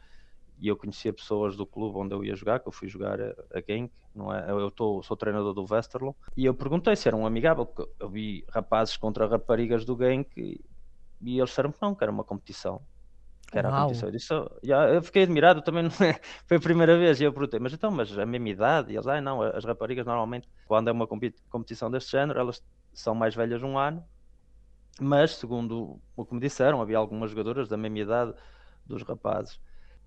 e 0.60 0.67
eu 0.67 0.76
conhecia 0.76 1.13
pessoas 1.13 1.56
do 1.56 1.65
clube 1.65 1.98
onde 1.98 2.13
eu 2.13 2.24
ia 2.24 2.36
jogar, 2.36 2.60
que 2.60 2.67
eu 2.67 2.72
fui 2.72 2.88
jogar 2.88 3.19
a, 3.19 3.34
a 3.54 3.62
Genk, 3.67 3.91
não 4.13 4.34
é? 4.34 4.50
Eu 4.52 4.69
tô, 4.69 5.02
sou 5.02 5.15
treinador 5.15 5.54
do 5.54 5.65
Westerlo, 5.69 6.15
e 6.36 6.45
eu 6.45 6.54
perguntei 6.54 6.95
se 6.95 7.08
era 7.08 7.15
um 7.15 7.26
amigável, 7.26 7.65
porque 7.65 7.89
eu 8.00 8.10
vi 8.10 8.45
rapazes 8.50 8.98
contra 8.98 9.28
raparigas 9.28 9.86
do 9.86 9.98
Genk 9.98 10.30
e, 10.38 10.60
e 11.22 11.38
eles 11.38 11.50
disseram 11.50 11.72
que 11.72 11.82
não, 11.82 11.95
que 11.95 12.04
era 12.04 12.12
uma 12.12 12.24
competição. 12.24 12.82
Que 13.52 13.58
era 13.58 13.69
Uau. 13.69 13.78
a 13.78 13.82
competição. 13.84 14.10
Eu, 14.10 14.13
disse, 14.13 14.34
oh, 14.34 14.48
eu 14.63 15.02
fiquei 15.02 15.24
admirado, 15.24 15.62
também 15.62 15.84
não 15.84 16.06
é, 16.06 16.19
foi 16.45 16.58
a 16.58 16.62
primeira 16.62 16.98
vez, 16.98 17.19
e 17.22 17.24
eu 17.24 17.34
perguntei, 17.34 17.60
mas 17.60 17.74
então, 17.74 17.89
mas 17.89 18.17
a 18.17 18.26
mesma 18.26 18.50
idade? 18.50 18.91
E 18.91 18.95
eles, 18.95 19.08
ah, 19.08 19.22
não, 19.22 19.41
as 19.41 19.63
raparigas 19.63 20.06
normalmente, 20.06 20.48
quando 20.65 20.89
é 20.89 20.91
uma 20.91 21.08
competição 21.08 21.89
deste 21.89 22.12
género, 22.12 22.39
elas 22.39 22.62
são 22.93 23.15
mais 23.15 23.34
velhas 23.34 23.63
um 23.63 23.78
ano, 23.78 24.04
mas 25.00 25.36
segundo 25.36 26.02
o 26.15 26.26
que 26.26 26.34
me 26.34 26.41
disseram, 26.41 26.82
havia 26.82 26.98
algumas 26.98 27.32
jogadoras 27.32 27.69
da 27.69 27.78
mesma 27.78 28.00
idade 28.00 28.34
dos 28.86 29.04
rapazes. 29.04 29.60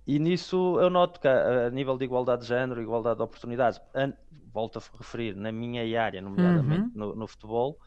E 0.06 0.18
nisso 0.18 0.80
eu 0.80 0.90
noto 0.90 1.20
que 1.20 1.28
a, 1.28 1.66
a, 1.66 1.70
nível 1.70 1.96
de 1.96 2.04
igualdade 2.04 2.42
de 2.42 2.48
género, 2.48 2.82
igualdade 2.82 3.16
de 3.16 3.22
oportunidades, 3.22 3.80
a, 3.94 4.12
volto 4.52 4.78
a 4.78 4.82
referir 4.98 5.36
na 5.36 5.52
minha 5.52 6.02
área, 6.02 6.20
nomeadamente 6.20 6.96
uhum. 6.98 7.06
no, 7.06 7.14
no, 7.14 7.26
futebol, 7.26 7.78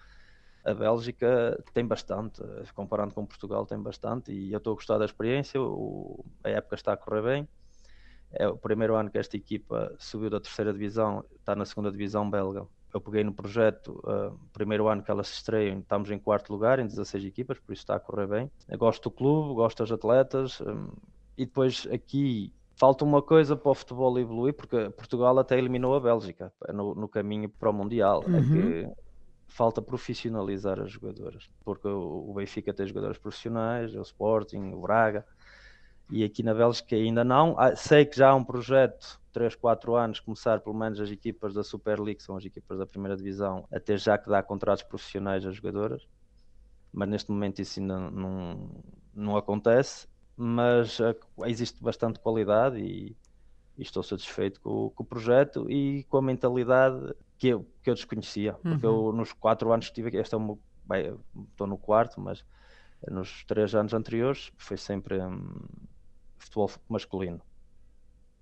a 0.63 0.73
Bélgica 0.73 1.61
tem 1.73 1.85
bastante, 1.85 2.41
comparando 2.73 3.13
com 3.13 3.25
Portugal, 3.25 3.65
tem 3.65 3.79
bastante, 3.79 4.31
e 4.31 4.51
eu 4.51 4.57
estou 4.57 4.73
a 4.73 4.75
gostar 4.75 4.97
da 4.97 5.05
experiência, 5.05 5.61
o, 5.61 6.25
a 6.43 6.49
época 6.49 6.75
está 6.75 6.93
a 6.93 6.97
correr 6.97 7.21
bem. 7.21 7.47
É 8.31 8.47
o 8.47 8.57
primeiro 8.57 8.95
ano 8.95 9.09
que 9.09 9.17
esta 9.17 9.37
equipa 9.37 9.95
subiu 9.97 10.29
da 10.29 10.39
terceira 10.39 10.73
divisão, 10.73 11.23
está 11.35 11.55
na 11.55 11.65
segunda 11.65 11.91
divisão 11.91 12.29
belga. 12.29 12.65
Eu 12.93 12.99
peguei 12.99 13.23
no 13.23 13.33
projeto, 13.33 14.01
uh, 14.05 14.37
primeiro 14.51 14.87
ano 14.87 15.03
que 15.03 15.11
elas 15.11 15.27
se 15.27 15.35
estreiam, 15.35 15.79
estamos 15.79 16.09
em 16.09 16.17
quarto 16.17 16.51
lugar, 16.51 16.79
em 16.79 16.87
16 16.87 17.25
equipas, 17.25 17.59
por 17.59 17.73
isso 17.73 17.83
está 17.83 17.95
a 17.95 17.99
correr 17.99 18.25
bem. 18.25 18.51
Eu 18.67 18.77
gosto 18.77 19.03
do 19.03 19.11
clube, 19.11 19.53
gosto 19.53 19.83
das 19.83 19.91
atletas, 19.91 20.59
um, 20.61 20.87
e 21.37 21.45
depois 21.45 21.87
aqui 21.91 22.53
falta 22.75 23.05
uma 23.05 23.21
coisa 23.21 23.55
para 23.55 23.71
o 23.71 23.75
futebol 23.75 24.17
evoluir, 24.19 24.53
porque 24.53 24.89
Portugal 24.91 25.37
até 25.39 25.57
eliminou 25.57 25.95
a 25.95 25.99
Bélgica 25.99 26.51
no, 26.73 26.93
no 26.93 27.07
caminho 27.07 27.49
para 27.49 27.69
o 27.69 27.73
Mundial. 27.73 28.23
É 28.23 28.29
uhum. 28.29 28.37
É 28.37 28.41
que 28.41 28.91
falta 29.47 29.81
profissionalizar 29.81 30.79
as 30.79 30.91
jogadoras, 30.91 31.49
porque 31.63 31.87
o 31.87 32.33
Benfica 32.35 32.73
tem 32.73 32.85
jogadores 32.85 33.17
profissionais, 33.17 33.95
o 33.95 34.01
Sporting, 34.01 34.73
o 34.73 34.81
Braga, 34.81 35.25
e 36.11 36.23
aqui 36.23 36.43
na 36.43 36.53
Bélgica 36.53 36.95
ainda 36.95 37.23
não. 37.23 37.55
Ah, 37.57 37.75
sei 37.75 38.05
que 38.05 38.17
já 38.17 38.29
há 38.29 38.35
um 38.35 38.43
projeto, 38.43 39.19
3, 39.31 39.55
4 39.55 39.95
anos, 39.95 40.19
começar 40.19 40.59
pelo 40.59 40.75
menos 40.75 40.99
as 40.99 41.09
equipas 41.09 41.53
da 41.53 41.63
Super 41.63 41.99
League, 41.99 42.21
são 42.21 42.35
as 42.35 42.45
equipas 42.45 42.77
da 42.77 42.85
primeira 42.85 43.15
divisão, 43.15 43.65
até 43.71 43.97
já 43.97 44.17
que 44.17 44.29
dá 44.29 44.43
contratos 44.43 44.83
profissionais 44.83 45.45
às 45.45 45.55
jogadoras, 45.55 46.05
mas 46.91 47.07
neste 47.07 47.31
momento 47.31 47.61
isso 47.61 47.79
ainda 47.79 47.97
não, 48.11 48.83
não 49.13 49.37
acontece 49.37 50.07
mas 50.37 50.99
uh, 50.99 51.15
existe 51.45 51.81
bastante 51.81 52.19
qualidade 52.19 52.79
e, 52.79 53.15
e 53.77 53.81
estou 53.81 54.03
satisfeito 54.03 54.59
com, 54.61 54.89
com, 54.89 55.03
o 55.03 55.05
projeto 55.05 55.69
e 55.69 56.03
com 56.09 56.17
a 56.17 56.21
mentalidade 56.21 57.13
que 57.37 57.47
eu, 57.49 57.65
que 57.81 57.89
eu 57.89 57.93
desconhecia, 57.93 58.53
porque 58.53 58.85
uhum. 58.85 59.09
eu 59.09 59.13
nos 59.13 59.33
quatro 59.33 59.71
anos 59.71 59.89
que 59.89 59.95
tive 59.95 60.09
aqui, 60.09 60.17
este 60.17 60.35
é 60.35 60.37
o 60.37 60.59
bem, 60.87 61.17
estou 61.51 61.67
no 61.67 61.77
quarto, 61.77 62.21
mas 62.21 62.43
nos 63.09 63.43
três 63.45 63.75
anos 63.75 63.93
anteriores 63.93 64.51
foi 64.57 64.77
sempre 64.77 65.19
hum, 65.19 65.61
futebol 66.37 66.71
masculino. 66.87 67.41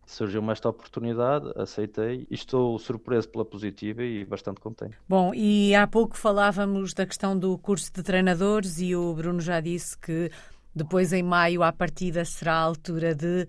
Surgiu-me 0.06 0.52
esta 0.52 0.68
oportunidade, 0.68 1.50
aceitei 1.56 2.28
e 2.30 2.36
estou 2.36 2.78
surpreso 2.78 3.30
pela 3.30 3.46
positiva 3.46 4.04
e 4.04 4.26
bastante 4.26 4.60
contente. 4.60 4.98
Bom, 5.08 5.34
e 5.34 5.74
há 5.74 5.88
pouco 5.88 6.18
falávamos 6.18 6.94
da 6.94 7.06
questão 7.06 7.40
do 7.40 7.58
curso 7.58 7.92
de 7.94 8.04
treinadores 8.04 8.80
e 8.80 8.94
o 8.96 9.14
Bruno 9.14 9.40
já 9.40 9.62
disse 9.62 9.98
que 9.98 10.30
depois 10.76 11.14
em 11.14 11.24
maio, 11.24 11.64
à 11.64 11.72
partida, 11.72 12.26
será 12.26 12.54
a 12.56 12.62
altura 12.62 13.14
de 13.14 13.48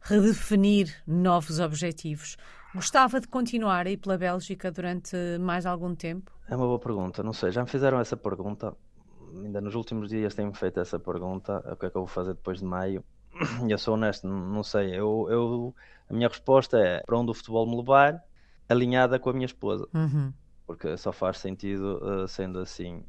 redefinir 0.00 0.94
novos 1.06 1.60
objetivos. 1.60 2.36
Gostava 2.74 3.20
de 3.20 3.28
continuar 3.28 3.86
aí 3.86 3.96
pela 3.96 4.16
Bélgica 4.16 4.70
durante 4.70 5.16
mais 5.38 5.66
algum 5.66 5.94
tempo? 5.94 6.32
É 6.48 6.56
uma 6.56 6.66
boa 6.66 6.78
pergunta, 6.78 7.22
não 7.22 7.32
sei. 7.32 7.50
Já 7.50 7.62
me 7.62 7.68
fizeram 7.68 8.00
essa 8.00 8.16
pergunta, 8.16 8.74
ainda 9.34 9.60
nos 9.60 9.74
últimos 9.74 10.08
dias 10.08 10.34
têm-me 10.34 10.54
feito 10.54 10.80
essa 10.80 10.98
pergunta: 10.98 11.58
o 11.70 11.76
que 11.76 11.86
é 11.86 11.90
que 11.90 11.96
eu 11.96 12.02
vou 12.02 12.06
fazer 12.06 12.34
depois 12.34 12.60
de 12.60 12.64
maio? 12.64 13.04
Eu 13.68 13.78
sou 13.78 13.94
honesto, 13.94 14.26
não 14.26 14.62
sei. 14.62 14.90
Eu, 14.90 15.26
eu, 15.30 15.74
a 16.08 16.12
minha 16.12 16.28
resposta 16.28 16.78
é 16.78 17.00
para 17.00 17.16
onde 17.16 17.30
o 17.30 17.34
futebol 17.34 17.66
me 17.66 17.76
levar, 17.76 18.22
alinhada 18.68 19.18
com 19.18 19.30
a 19.30 19.32
minha 19.32 19.46
esposa. 19.46 19.88
Uhum. 19.94 20.32
Porque 20.66 20.96
só 20.98 21.12
faz 21.12 21.38
sentido 21.38 21.98
uh, 22.02 22.28
sendo 22.28 22.58
assim. 22.58 23.02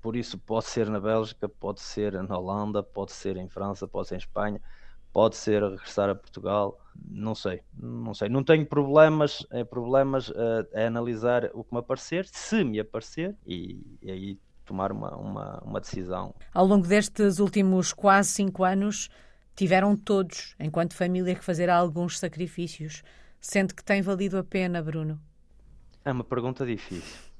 Por 0.00 0.16
isso, 0.16 0.38
pode 0.38 0.66
ser 0.66 0.88
na 0.88 0.98
Bélgica, 0.98 1.48
pode 1.48 1.80
ser 1.80 2.12
na 2.22 2.38
Holanda, 2.38 2.82
pode 2.82 3.12
ser 3.12 3.36
em 3.36 3.48
França, 3.48 3.86
pode 3.86 4.08
ser 4.08 4.14
em 4.14 4.18
Espanha 4.18 4.60
pode 5.12 5.36
ser 5.36 5.62
regressar 5.62 6.08
a 6.08 6.14
Portugal, 6.14 6.78
não 7.08 7.34
sei, 7.34 7.60
não 7.74 8.14
sei, 8.14 8.28
não 8.28 8.44
tenho 8.44 8.64
problemas, 8.66 9.46
é 9.50 9.64
problemas 9.64 10.28
uh, 10.28 10.66
é 10.72 10.86
analisar 10.86 11.50
o 11.52 11.64
que 11.64 11.72
me 11.72 11.80
aparecer, 11.80 12.26
se 12.26 12.64
me 12.64 12.78
aparecer 12.78 13.36
e, 13.46 13.98
e 14.02 14.10
aí 14.10 14.38
tomar 14.64 14.92
uma, 14.92 15.16
uma, 15.16 15.58
uma, 15.64 15.80
decisão. 15.80 16.34
Ao 16.54 16.64
longo 16.64 16.86
destes 16.86 17.40
últimos 17.40 17.92
quase 17.92 18.30
cinco 18.30 18.62
anos, 18.62 19.08
tiveram 19.56 19.96
todos, 19.96 20.54
enquanto 20.60 20.94
família, 20.94 21.34
que 21.34 21.44
fazer 21.44 21.68
alguns 21.68 22.18
sacrifícios. 22.18 23.02
Sente 23.40 23.74
que 23.74 23.82
tem 23.82 24.00
valido 24.00 24.38
a 24.38 24.44
pena, 24.44 24.82
Bruno? 24.82 25.20
É 26.04 26.12
uma 26.12 26.22
pergunta 26.22 26.64
difícil. 26.64 27.30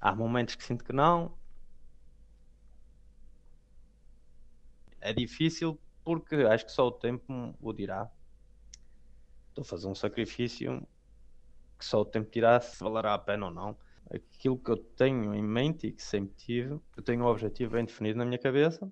Há 0.00 0.14
momentos 0.14 0.54
que 0.54 0.64
sinto 0.64 0.84
que 0.84 0.92
não. 0.92 1.32
É 5.04 5.12
difícil 5.12 5.78
porque 6.02 6.34
acho 6.34 6.64
que 6.64 6.72
só 6.72 6.86
o 6.86 6.90
tempo 6.90 7.54
o 7.60 7.72
dirá. 7.74 8.10
Estou 9.50 9.60
a 9.60 9.64
fazer 9.64 9.86
um 9.86 9.94
sacrifício 9.94 10.82
que 11.78 11.84
só 11.84 12.00
o 12.00 12.06
tempo 12.06 12.30
dirá 12.30 12.58
se 12.58 12.82
valerá 12.82 13.12
a 13.12 13.18
pena 13.18 13.46
ou 13.46 13.52
não. 13.52 13.76
Aquilo 14.10 14.58
que 14.58 14.70
eu 14.70 14.78
tenho 14.78 15.34
em 15.34 15.42
mente 15.42 15.88
e 15.88 15.92
que 15.92 16.02
sempre 16.02 16.34
tive, 16.36 16.80
eu 16.96 17.02
tenho 17.02 17.22
um 17.22 17.26
objetivo 17.26 17.72
bem 17.72 17.84
definido 17.84 18.18
na 18.18 18.24
minha 18.24 18.38
cabeça. 18.38 18.86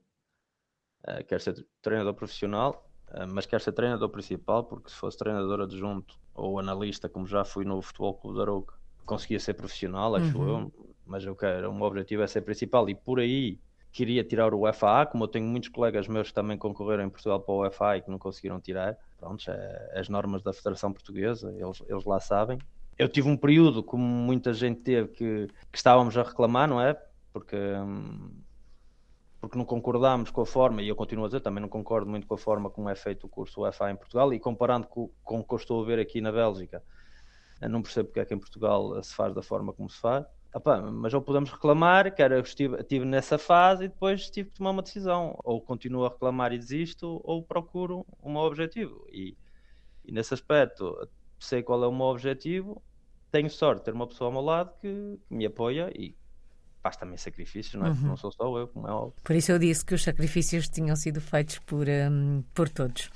Uh, 1.08 1.24
quero 1.26 1.40
ser 1.40 1.66
treinador 1.80 2.12
profissional, 2.12 2.86
uh, 3.08 3.26
mas 3.32 3.46
quero 3.46 3.62
ser 3.62 3.72
treinador 3.72 4.10
principal, 4.10 4.64
porque 4.64 4.90
se 4.90 4.96
fosse 4.96 5.16
treinador 5.16 5.62
adjunto 5.62 6.20
ou 6.34 6.58
analista, 6.58 7.08
como 7.08 7.26
já 7.26 7.42
fui 7.42 7.64
no 7.64 7.80
Futebol 7.80 8.14
Clube 8.14 8.36
da 8.36 8.42
Arouca, 8.42 8.74
conseguia 9.06 9.40
ser 9.40 9.54
profissional, 9.54 10.14
acho 10.14 10.38
uhum. 10.38 10.48
eu, 10.48 10.94
mas 11.06 11.24
eu 11.24 11.34
quero, 11.34 11.70
o 11.70 11.74
meu 11.74 11.86
objetivo 11.86 12.22
é 12.22 12.26
ser 12.26 12.42
principal 12.42 12.88
e 12.90 12.94
por 12.94 13.18
aí 13.18 13.58
queria 13.92 14.24
tirar 14.24 14.54
o 14.54 14.68
UFA, 14.68 15.06
como 15.06 15.24
eu 15.24 15.28
tenho 15.28 15.46
muitos 15.46 15.68
colegas 15.68 16.08
meus 16.08 16.28
que 16.28 16.34
também 16.34 16.56
concorreram 16.56 17.04
em 17.04 17.10
Portugal 17.10 17.38
para 17.40 17.54
o 17.54 17.66
UFA 17.66 17.98
e 17.98 18.02
que 18.02 18.10
não 18.10 18.18
conseguiram 18.18 18.58
tirar. 18.58 18.96
Pronto, 19.18 19.44
é, 19.50 19.92
as 19.94 20.08
normas 20.08 20.42
da 20.42 20.52
Federação 20.52 20.92
Portuguesa, 20.92 21.54
eles, 21.56 21.82
eles 21.86 22.04
lá 22.04 22.18
sabem. 22.18 22.58
Eu 22.98 23.08
tive 23.08 23.28
um 23.28 23.36
período, 23.36 23.82
como 23.82 24.02
muita 24.02 24.54
gente 24.54 24.80
teve, 24.80 25.08
que, 25.08 25.46
que 25.70 25.78
estávamos 25.78 26.16
a 26.16 26.22
reclamar, 26.22 26.68
não 26.68 26.80
é? 26.80 26.98
Porque, 27.32 27.56
hum, 27.56 28.30
porque 29.40 29.58
não 29.58 29.64
concordámos 29.64 30.30
com 30.30 30.40
a 30.40 30.46
forma, 30.46 30.82
e 30.82 30.88
eu 30.88 30.96
continuo 30.96 31.24
a 31.24 31.28
dizer, 31.28 31.40
também 31.40 31.60
não 31.60 31.68
concordo 31.68 32.10
muito 32.10 32.26
com 32.26 32.34
a 32.34 32.38
forma 32.38 32.70
como 32.70 32.88
é 32.88 32.94
feito 32.94 33.26
o 33.26 33.28
curso 33.28 33.66
UFA 33.66 33.90
em 33.90 33.96
Portugal, 33.96 34.32
e 34.32 34.40
comparando 34.40 34.86
com, 34.86 35.10
com 35.22 35.40
o 35.40 35.44
que 35.44 35.52
eu 35.52 35.58
estou 35.58 35.82
a 35.82 35.86
ver 35.86 35.98
aqui 35.98 36.20
na 36.20 36.32
Bélgica, 36.32 36.82
não 37.68 37.82
percebo 37.82 38.08
porque 38.08 38.20
é 38.20 38.24
que 38.24 38.34
em 38.34 38.38
Portugal 38.38 39.02
se 39.02 39.14
faz 39.14 39.34
da 39.34 39.42
forma 39.42 39.72
como 39.72 39.88
se 39.88 40.00
faz. 40.00 40.26
Opa, 40.54 40.82
mas 40.82 41.14
ou 41.14 41.22
podemos 41.22 41.50
reclamar, 41.50 42.14
que 42.14 42.22
era, 42.22 42.38
estive, 42.40 42.76
estive 42.76 43.04
nessa 43.06 43.38
fase 43.38 43.84
e 43.84 43.88
depois 43.88 44.28
tive 44.28 44.50
que 44.50 44.56
tomar 44.56 44.70
uma 44.70 44.82
decisão. 44.82 45.38
Ou 45.44 45.60
continuo 45.60 46.04
a 46.04 46.10
reclamar 46.10 46.52
e 46.52 46.58
desisto, 46.58 47.20
ou 47.24 47.42
procuro 47.42 48.06
o 48.20 48.30
meu 48.30 48.42
objetivo. 48.42 49.06
E, 49.10 49.36
e 50.04 50.12
nesse 50.12 50.34
aspecto, 50.34 51.08
sei 51.38 51.62
qual 51.62 51.82
é 51.82 51.86
o 51.86 51.92
meu 51.92 52.06
objetivo, 52.06 52.82
tenho 53.30 53.48
sorte 53.48 53.78
de 53.78 53.84
ter 53.86 53.94
uma 53.94 54.06
pessoa 54.06 54.28
ao 54.28 54.32
meu 54.32 54.42
lado 54.42 54.72
que, 54.78 55.18
que 55.26 55.34
me 55.34 55.46
apoia 55.46 55.90
e 55.94 56.14
faz 56.82 56.96
também 56.96 57.16
sacrifícios, 57.16 57.74
não 57.74 57.86
é? 57.86 57.90
Uhum. 57.90 58.08
Não 58.08 58.16
sou 58.16 58.30
só 58.32 58.58
eu, 58.58 58.68
como 58.68 58.88
é 58.88 58.92
óbvio. 58.92 59.14
Por 59.22 59.34
isso 59.34 59.52
eu 59.52 59.58
disse 59.58 59.84
que 59.84 59.94
os 59.94 60.02
sacrifícios 60.02 60.68
tinham 60.68 60.96
sido 60.96 61.20
feitos 61.20 61.58
por, 61.60 61.86
um, 61.88 62.42
por 62.52 62.68
todos. 62.68 63.08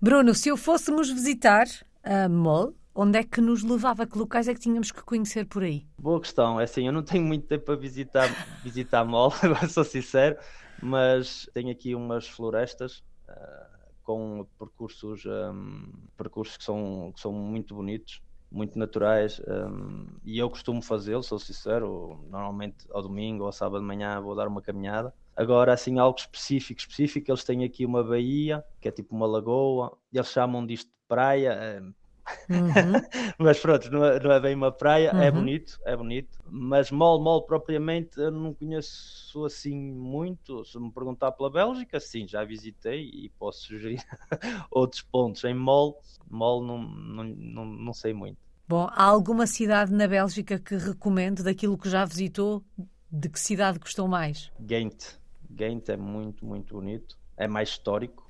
Bruno, 0.00 0.34
se 0.34 0.48
eu 0.48 0.56
fôssemos 0.56 1.10
visitar 1.10 1.66
a 2.04 2.28
MOL, 2.28 2.74
Onde 2.96 3.18
é 3.18 3.24
que 3.24 3.40
nos 3.40 3.64
levava? 3.64 4.06
Que 4.06 4.16
locais 4.16 4.46
é 4.46 4.54
que 4.54 4.60
tínhamos 4.60 4.92
que 4.92 5.02
conhecer 5.02 5.44
por 5.46 5.64
aí? 5.64 5.84
Boa 5.98 6.20
questão. 6.20 6.60
É 6.60 6.64
assim, 6.64 6.86
eu 6.86 6.92
não 6.92 7.02
tenho 7.02 7.24
muito 7.24 7.44
tempo 7.44 7.64
para 7.64 7.74
visitar, 7.74 8.28
visitar 8.62 9.02
Mol, 9.04 9.32
sou 9.68 9.82
sincero, 9.82 10.36
mas 10.80 11.50
tenho 11.52 11.72
aqui 11.72 11.92
umas 11.92 12.28
florestas 12.28 13.02
uh, 13.28 13.66
com 14.04 14.46
percursos, 14.56 15.24
um, 15.26 15.92
percursos 16.16 16.56
que 16.56 16.62
são, 16.62 17.10
que 17.12 17.20
são 17.20 17.32
muito 17.32 17.74
bonitos, 17.74 18.22
muito 18.48 18.78
naturais, 18.78 19.40
um, 19.40 20.06
e 20.24 20.38
eu 20.38 20.48
costumo 20.48 20.80
fazê-lo, 20.80 21.24
sou 21.24 21.40
sincero. 21.40 22.24
Normalmente 22.30 22.86
ao 22.92 23.02
domingo 23.02 23.40
ou 23.40 23.46
ao 23.46 23.52
sábado 23.52 23.80
de 23.80 23.88
manhã 23.88 24.20
vou 24.20 24.36
dar 24.36 24.46
uma 24.46 24.62
caminhada. 24.62 25.12
Agora, 25.34 25.72
assim, 25.72 25.98
algo 25.98 26.16
específico, 26.16 26.78
específico, 26.78 27.28
eles 27.28 27.42
têm 27.42 27.64
aqui 27.64 27.84
uma 27.84 28.04
baía, 28.04 28.64
que 28.80 28.86
é 28.86 28.92
tipo 28.92 29.16
uma 29.16 29.26
lagoa, 29.26 29.98
eles 30.12 30.28
chamam 30.28 30.64
disto 30.64 30.86
de 30.86 31.08
praia. 31.08 31.82
Uh, 31.82 32.03
Uhum. 32.48 33.00
mas 33.38 33.58
pronto, 33.58 33.90
não 33.90 34.04
é, 34.04 34.20
não 34.20 34.32
é, 34.32 34.40
bem 34.40 34.54
uma 34.54 34.72
praia, 34.72 35.08
é 35.08 35.14
uhum. 35.14 35.22
é 35.22 35.30
bonito, 35.30 35.80
é 35.84 35.96
bonito. 35.96 36.38
Mas 36.46 36.90
mol, 36.90 37.22
mol 37.22 37.42
propriamente 37.42 38.18
eu 38.18 38.30
não 38.30 38.54
conheço 38.54 39.44
assim 39.44 39.78
muito. 39.92 40.64
Se 40.64 40.78
me 40.78 40.90
perguntar 40.90 41.32
pela 41.32 41.50
Bélgica, 41.50 42.00
sim, 42.00 42.26
já 42.26 42.44
visitei 42.44 43.08
e 43.12 43.30
posso 43.38 43.66
sugerir 43.66 44.02
outros 44.70 45.02
pontos. 45.02 45.44
Em 45.44 45.54
mol, 45.54 46.00
mol 46.30 46.64
não, 46.64 46.78
não, 46.78 47.24
não, 47.24 47.64
não 47.64 47.92
sei 47.92 48.12
muito. 48.12 48.38
Bom, 48.66 48.88
há 48.90 49.04
alguma 49.04 49.46
cidade 49.46 49.92
na 49.92 50.08
Bélgica 50.08 50.58
que 50.58 50.76
recomende 50.76 51.42
daquilo 51.42 51.76
que 51.76 51.88
já 51.88 52.04
visitou? 52.04 52.64
De 53.10 53.28
que 53.28 53.38
cidade 53.38 53.78
gostou 53.78 54.08
mais? 54.08 54.50
Ghent. 54.58 55.18
Ghent 55.50 55.88
é 55.88 55.96
muito, 55.96 56.44
muito 56.44 56.74
bonito. 56.74 57.16
É 57.36 57.46
mais 57.46 57.68
histórico 57.68 58.23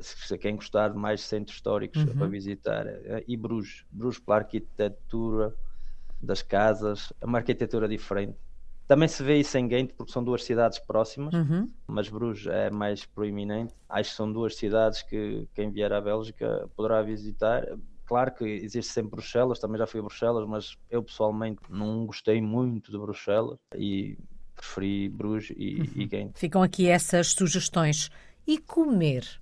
se 0.00 0.36
quem 0.38 0.56
gostar 0.56 0.90
de 0.90 0.98
mais 0.98 1.22
centros 1.22 1.56
históricos 1.56 2.02
uhum. 2.02 2.16
para 2.16 2.26
visitar, 2.26 2.86
eh, 2.86 3.24
e 3.26 3.36
Bruges, 3.36 3.84
Bruges 3.90 4.20
pela 4.20 4.38
arquitetura 4.38 5.54
das 6.20 6.42
casas, 6.42 7.12
é 7.20 7.26
uma 7.26 7.38
arquitetura 7.38 7.88
diferente. 7.88 8.36
Também 8.86 9.08
se 9.08 9.22
vê 9.22 9.38
isso 9.38 9.56
em 9.56 9.66
Ghent 9.66 9.92
porque 9.96 10.12
são 10.12 10.22
duas 10.22 10.44
cidades 10.44 10.78
próximas, 10.78 11.32
uhum. 11.34 11.68
mas 11.86 12.08
Bruges 12.08 12.46
é 12.46 12.70
mais 12.70 13.06
proeminente. 13.06 13.74
Acho 13.88 14.10
que 14.10 14.16
são 14.16 14.30
duas 14.30 14.56
cidades 14.56 15.02
que 15.02 15.48
quem 15.54 15.70
vier 15.70 15.92
à 15.92 16.00
Bélgica 16.00 16.68
poderá 16.76 17.00
visitar. 17.02 17.66
Claro 18.04 18.34
que 18.34 18.44
existe 18.44 18.92
sempre 18.92 19.12
Bruxelas, 19.12 19.58
também 19.58 19.78
já 19.78 19.86
fui 19.86 20.00
a 20.00 20.02
Bruxelas, 20.02 20.46
mas 20.46 20.76
eu 20.90 21.02
pessoalmente 21.02 21.60
não 21.70 22.04
gostei 22.04 22.42
muito 22.42 22.90
de 22.92 22.98
Bruxelas 22.98 23.58
e 23.74 24.18
preferi 24.54 25.08
Bruges 25.08 25.54
e, 25.56 25.80
uhum. 25.80 25.86
e 25.96 26.06
Ghent. 26.06 26.32
Ficam 26.34 26.62
aqui 26.62 26.88
essas 26.88 27.28
sugestões. 27.28 28.10
E 28.46 28.58
comer? 28.58 29.41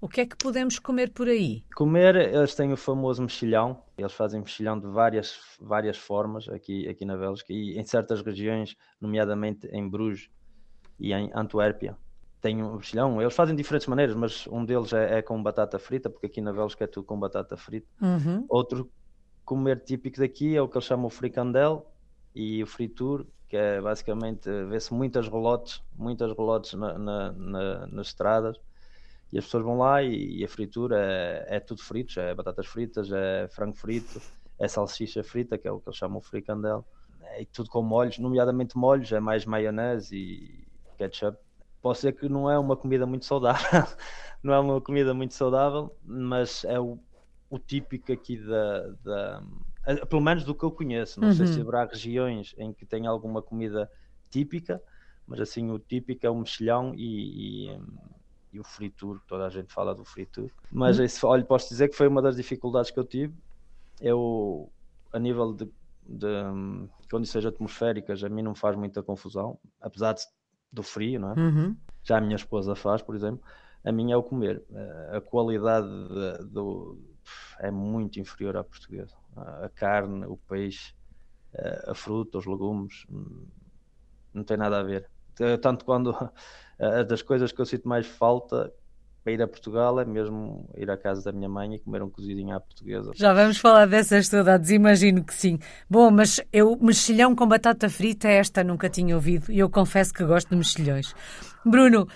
O 0.00 0.08
que 0.08 0.20
é 0.20 0.26
que 0.26 0.36
podemos 0.36 0.78
comer 0.78 1.10
por 1.10 1.26
aí? 1.26 1.64
Comer, 1.74 2.14
eles 2.14 2.54
têm 2.54 2.72
o 2.72 2.76
famoso 2.76 3.20
mexilhão. 3.20 3.82
Eles 3.96 4.12
fazem 4.12 4.40
mexilhão 4.40 4.78
de 4.78 4.86
várias, 4.86 5.40
várias 5.60 5.96
formas 5.96 6.48
aqui, 6.48 6.88
aqui 6.88 7.04
na 7.04 7.16
Bélgica 7.16 7.52
e 7.52 7.76
em 7.76 7.84
certas 7.84 8.22
regiões, 8.22 8.76
nomeadamente 9.00 9.66
em 9.72 9.88
Bruges 9.88 10.30
e 11.00 11.12
em 11.12 11.30
Antuérpia. 11.34 11.98
Tem 12.40 12.62
um 12.62 12.76
mexilhão. 12.76 13.20
Eles 13.20 13.34
fazem 13.34 13.56
de 13.56 13.62
diferentes 13.62 13.88
maneiras, 13.88 14.14
mas 14.14 14.46
um 14.46 14.64
deles 14.64 14.92
é, 14.92 15.18
é, 15.18 15.22
com 15.22 15.42
batata 15.42 15.80
frita, 15.80 16.08
porque 16.08 16.26
aqui 16.26 16.40
na 16.40 16.52
Bélgica 16.52 16.84
é 16.84 16.86
tudo 16.86 17.04
com 17.04 17.18
batata 17.18 17.56
frita. 17.56 17.88
Uhum. 18.00 18.46
Outro 18.48 18.88
comer 19.44 19.82
típico 19.82 20.20
daqui 20.20 20.56
é 20.56 20.62
o 20.62 20.68
que 20.68 20.76
eles 20.76 20.86
chamam 20.86 21.06
o 21.06 21.10
fricandel 21.10 21.90
e 22.32 22.62
o 22.62 22.66
fritur, 22.68 23.26
que 23.48 23.56
é 23.56 23.80
basicamente 23.80 24.48
vê-se 24.66 24.94
muitas 24.94 25.26
rolotes, 25.26 25.82
muitas 25.96 26.30
rolotes 26.32 26.74
na, 26.74 26.96
na, 26.96 27.32
na, 27.32 27.86
nas 27.88 28.06
estradas 28.08 28.56
e 29.32 29.38
as 29.38 29.44
pessoas 29.44 29.64
vão 29.64 29.78
lá 29.78 30.02
e, 30.02 30.38
e 30.38 30.44
a 30.44 30.48
fritura 30.48 30.96
é, 30.98 31.56
é, 31.56 31.60
tudo 31.60 31.82
frito, 31.82 32.18
é 32.18 32.34
batatas 32.34 32.66
fritas, 32.66 33.10
é 33.12 33.48
frango 33.48 33.76
frito, 33.76 34.20
é 34.58 34.66
salsicha 34.66 35.22
frita, 35.22 35.58
que 35.58 35.68
é 35.68 35.72
o 35.72 35.80
que 35.80 35.88
eles 35.88 35.98
chamam 35.98 36.20
fricandel, 36.20 36.84
é, 37.22 37.44
tudo 37.52 37.68
com 37.68 37.82
molhos, 37.82 38.18
nomeadamente 38.18 38.76
molhos, 38.76 39.12
é 39.12 39.20
mais 39.20 39.44
maionese 39.44 40.16
e 40.16 40.66
ketchup. 40.96 41.38
Posso 41.80 42.00
dizer 42.00 42.12
que 42.12 42.28
não 42.28 42.50
é 42.50 42.58
uma 42.58 42.76
comida 42.76 43.06
muito 43.06 43.24
saudável, 43.24 43.62
não 44.42 44.52
é 44.52 44.58
uma 44.58 44.80
comida 44.80 45.14
muito 45.14 45.34
saudável, 45.34 45.94
mas 46.02 46.64
é 46.64 46.80
o, 46.80 46.98
o 47.50 47.58
típico 47.58 48.12
aqui 48.12 48.36
da, 48.36 48.88
da 49.04 49.42
pelo 50.08 50.20
menos 50.20 50.44
do 50.44 50.54
que 50.54 50.64
eu 50.64 50.70
conheço. 50.70 51.20
Não 51.20 51.28
uhum. 51.28 51.34
sei 51.34 51.46
se 51.46 51.60
haverá 51.60 51.84
regiões 51.84 52.54
em 52.58 52.72
que 52.72 52.84
tem 52.84 53.06
alguma 53.06 53.40
comida 53.40 53.90
típica, 54.30 54.82
mas 55.26 55.40
assim 55.40 55.70
o 55.70 55.78
típico 55.78 56.26
é 56.26 56.30
o 56.30 56.36
mexilhão 56.36 56.92
e, 56.94 57.68
e, 57.68 57.80
e 58.52 58.58
o 58.58 58.64
fritur, 58.64 59.20
toda 59.26 59.46
a 59.46 59.50
gente 59.50 59.72
fala 59.72 59.94
do 59.94 60.04
fritur. 60.04 60.50
Mas 60.70 60.98
uhum. 60.98 61.04
esse, 61.04 61.24
olha, 61.24 61.44
posso 61.44 61.68
dizer 61.68 61.88
que 61.88 61.96
foi 61.96 62.08
uma 62.08 62.22
das 62.22 62.36
dificuldades 62.36 62.90
que 62.90 62.98
eu 62.98 63.04
tive. 63.04 63.34
Eu, 64.00 64.70
a 65.12 65.18
nível 65.18 65.52
de, 65.52 65.68
de 66.06 66.26
um, 66.26 66.88
condições 67.10 67.44
atmosféricas, 67.44 68.22
a 68.24 68.28
mim 68.28 68.42
não 68.42 68.54
faz 68.54 68.76
muita 68.76 69.02
confusão, 69.02 69.58
apesar 69.80 70.14
de, 70.14 70.22
do 70.72 70.82
frio, 70.82 71.20
não 71.20 71.32
é? 71.32 71.38
Uhum. 71.38 71.76
Já 72.02 72.18
a 72.18 72.20
minha 72.20 72.36
esposa 72.36 72.74
faz, 72.74 73.02
por 73.02 73.14
exemplo. 73.14 73.42
A 73.84 73.92
minha 73.92 74.14
é 74.14 74.16
o 74.16 74.22
comer. 74.22 74.64
A 75.12 75.20
qualidade 75.20 75.86
de, 75.86 76.44
do, 76.46 76.98
é 77.58 77.70
muito 77.70 78.18
inferior 78.18 78.56
à 78.56 78.64
portuguesa. 78.64 79.16
A 79.36 79.68
carne, 79.68 80.26
o 80.26 80.36
peixe, 80.36 80.94
a 81.86 81.94
fruta, 81.94 82.38
os 82.38 82.46
legumes, 82.46 83.06
hum, 83.10 83.46
não 84.32 84.44
tem 84.44 84.56
nada 84.56 84.80
a 84.80 84.82
ver. 84.82 85.08
Tanto 85.60 85.84
quando 85.84 86.14
das 87.08 87.22
coisas 87.22 87.52
que 87.52 87.60
eu 87.60 87.66
sinto 87.66 87.88
mais 87.88 88.06
falta 88.06 88.72
para 89.28 89.32
ir 89.32 89.42
a 89.42 89.48
Portugal 89.48 90.00
é 90.00 90.04
mesmo 90.04 90.70
ir 90.76 90.90
à 90.90 90.96
casa 90.96 91.22
da 91.22 91.32
minha 91.32 91.48
mãe 91.48 91.74
e 91.74 91.78
comer 91.78 92.02
um 92.02 92.08
cozidinho 92.08 92.56
à 92.56 92.60
portuguesa. 92.60 93.12
Já 93.14 93.34
vamos 93.34 93.58
falar 93.58 93.86
dessas 93.86 94.26
saudades, 94.28 94.70
imagino 94.70 95.22
que 95.22 95.34
sim. 95.34 95.58
Bom, 95.88 96.10
mas 96.10 96.40
eu, 96.52 96.76
mexilhão 96.80 97.34
com 97.34 97.46
batata 97.46 97.90
frita, 97.90 98.28
esta 98.28 98.64
nunca 98.64 98.88
tinha 98.88 99.14
ouvido 99.14 99.52
e 99.52 99.58
eu 99.58 99.68
confesso 99.68 100.14
que 100.14 100.24
gosto 100.24 100.48
de 100.50 100.56
mexilhões. 100.56 101.14
Bruno, 101.64 102.08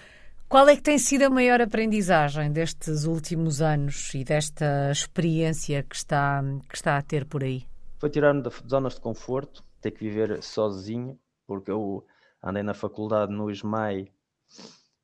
qual 0.48 0.68
é 0.68 0.76
que 0.76 0.82
tem 0.82 0.98
sido 0.98 1.24
a 1.24 1.30
maior 1.30 1.60
aprendizagem 1.60 2.50
destes 2.50 3.04
últimos 3.04 3.60
anos 3.60 4.14
e 4.14 4.24
desta 4.24 4.90
experiência 4.90 5.82
que 5.82 5.96
está, 5.96 6.42
que 6.68 6.76
está 6.76 6.96
a 6.96 7.02
ter 7.02 7.26
por 7.26 7.42
aí? 7.42 7.64
Foi 7.98 8.10
tirar-me 8.10 8.42
de 8.42 8.50
zonas 8.68 8.94
de 8.94 9.00
conforto, 9.00 9.62
ter 9.80 9.90
que 9.90 10.00
viver 10.00 10.42
sozinho, 10.42 11.18
porque 11.46 11.70
eu 11.70 12.04
andei 12.42 12.62
na 12.62 12.74
faculdade 12.74 13.32
no 13.32 13.50
ISMAI 13.50 14.10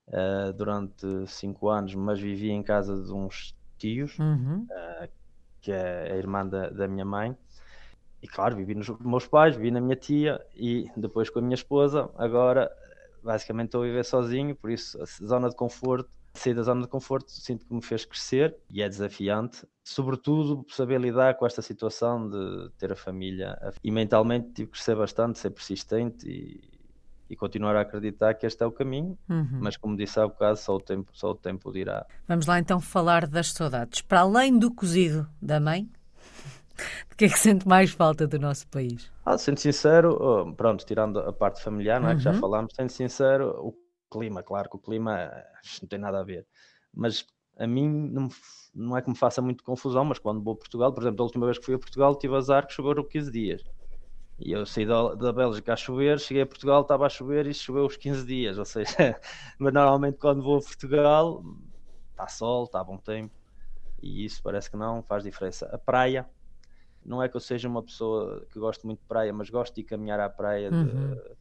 uh, 0.09 0.53
durante 0.53 1.27
cinco 1.27 1.68
anos, 1.68 1.94
mas 1.94 2.20
vivi 2.20 2.51
em 2.51 2.62
casa 2.62 3.01
de 3.03 3.12
uns 3.12 3.57
tios, 3.79 4.18
uhum. 4.18 4.66
uh, 4.70 5.09
que 5.61 5.72
é 5.72 6.12
a 6.12 6.16
irmã 6.16 6.46
da, 6.46 6.70
da 6.70 6.88
minha 6.88 7.05
mãe. 7.05 7.37
E 8.20 8.27
claro, 8.27 8.57
vivi 8.57 8.74
nos 8.74 8.88
meus 9.01 9.27
pais, 9.27 9.55
vivi 9.55 9.70
na 9.70 9.81
minha 9.81 9.96
tia 9.96 10.44
e 10.55 10.90
depois 10.96 11.31
com 11.31 11.38
a 11.38 11.42
minha 11.42 11.55
esposa. 11.55 12.11
Agora, 12.16 12.70
basicamente, 13.22 13.66
estou 13.66 13.83
a 13.83 13.87
viver 13.87 14.05
sozinho, 14.05 14.57
por 14.57 14.70
isso, 14.70 15.01
a 15.01 15.05
zona 15.24 15.48
de 15.48 15.55
conforto, 15.55 16.11
sair 16.35 16.55
da 16.55 16.62
zona 16.62 16.83
de 16.83 16.88
conforto, 16.88 17.31
sinto 17.31 17.64
que 17.66 17.72
me 17.72 17.83
fez 17.83 18.05
crescer 18.05 18.57
e 18.70 18.83
é 18.83 18.88
desafiante. 18.88 19.66
Sobretudo, 19.85 20.64
saber 20.68 21.01
lidar 21.01 21.37
com 21.37 21.46
esta 21.46 21.62
situação 21.62 22.29
de 22.29 22.70
ter 22.79 22.92
a 22.92 22.96
família. 22.96 23.57
E 23.85 23.90
mentalmente 23.90 24.48
tive 24.53 24.66
que 24.66 24.72
crescer 24.72 24.96
bastante, 24.96 25.38
ser 25.38 25.51
persistente 25.51 26.29
e 26.29 26.67
e 27.28 27.36
continuar 27.36 27.76
a 27.76 27.82
acreditar 27.82 28.34
que 28.34 28.46
este 28.46 28.62
é 28.62 28.66
o 28.66 28.72
caminho, 28.72 29.18
uhum. 29.28 29.58
mas 29.60 29.76
como 29.76 29.96
disse 29.96 30.18
há 30.18 30.26
bocado, 30.26 30.56
só 30.56 30.76
o, 30.76 30.80
tempo, 30.80 31.10
só 31.12 31.30
o 31.30 31.34
tempo 31.34 31.72
dirá. 31.72 32.06
Vamos 32.26 32.46
lá 32.46 32.58
então 32.58 32.80
falar 32.80 33.26
das 33.26 33.52
saudades. 33.52 34.00
Para 34.00 34.20
além 34.20 34.58
do 34.58 34.72
cozido 34.72 35.28
da 35.40 35.60
mãe, 35.60 35.84
de 37.10 37.16
que 37.16 37.26
é 37.26 37.28
que 37.28 37.38
sente 37.38 37.68
mais 37.68 37.90
falta 37.90 38.26
do 38.26 38.38
nosso 38.38 38.66
país? 38.68 39.10
Ah, 39.24 39.36
sendo 39.36 39.58
sincero, 39.58 40.16
oh, 40.20 40.52
pronto, 40.54 40.86
tirando 40.86 41.18
a 41.20 41.32
parte 41.32 41.62
familiar, 41.62 42.00
não 42.00 42.08
é, 42.08 42.12
uhum. 42.12 42.18
que 42.18 42.24
já 42.24 42.32
uhum. 42.32 42.40
falámos, 42.40 42.74
sendo 42.74 42.90
sincero, 42.90 43.50
o 43.60 43.74
clima, 44.10 44.42
claro 44.42 44.70
que 44.70 44.76
o 44.76 44.80
clima 44.80 45.20
eh, 45.20 45.46
não 45.82 45.88
tem 45.88 45.98
nada 45.98 46.20
a 46.20 46.24
ver, 46.24 46.46
mas 46.94 47.26
a 47.58 47.66
mim 47.66 47.88
não, 47.88 48.28
não 48.74 48.96
é 48.96 49.02
que 49.02 49.10
me 49.10 49.16
faça 49.16 49.42
muito 49.42 49.64
confusão, 49.64 50.04
mas 50.04 50.18
quando 50.18 50.42
vou 50.42 50.54
a 50.54 50.56
Portugal, 50.56 50.92
por 50.92 51.02
exemplo, 51.02 51.22
a 51.22 51.24
última 51.24 51.44
vez 51.44 51.58
que 51.58 51.64
fui 51.64 51.74
a 51.74 51.78
Portugal 51.78 52.16
tive 52.16 52.36
azar 52.36 52.66
que 52.66 52.72
chegou 52.72 52.94
15 53.04 53.30
dias. 53.30 53.62
E 54.38 54.53
eu 54.53 54.64
saí 54.64 54.87
da, 54.87 55.14
da 55.14 55.33
Bélgica 55.33 55.72
a 55.72 55.77
chover, 55.77 56.20
cheguei 56.20 56.42
a 56.42 56.46
Portugal, 56.46 56.83
estava 56.83 57.07
a 57.07 57.09
chover 57.09 57.46
e 57.46 57.55
choveu 57.55 57.87
os 57.87 57.96
15 57.96 58.24
dias. 58.24 58.59
Ou 58.59 58.64
seja, 58.64 59.18
mas 59.59 59.72
normalmente 59.72 60.18
quando 60.18 60.42
vou 60.42 60.59
a 60.59 60.62
Portugal 60.62 61.42
está 62.12 62.29
sol, 62.29 62.64
está 62.64 62.83
bom 62.83 62.96
tempo 62.96 63.38
e 64.03 64.24
isso 64.24 64.42
parece 64.42 64.70
que 64.70 64.77
não 64.77 65.03
faz 65.03 65.22
diferença. 65.22 65.66
A 65.66 65.79
praia, 65.79 66.29
não 67.05 67.22
é 67.22 67.29
que 67.29 67.37
eu 67.37 67.40
seja 67.40 67.68
uma 67.68 67.83
pessoa 67.83 68.46
que 68.51 68.59
gosto 68.59 68.87
muito 68.87 69.01
de 69.01 69.07
praia, 69.07 69.33
mas 69.33 69.51
gosto 69.51 69.74
de 69.74 69.83
caminhar 69.83 70.20
à 70.20 70.29
praia, 70.29 70.70
uhum. 70.70 71.14
de 71.14 71.37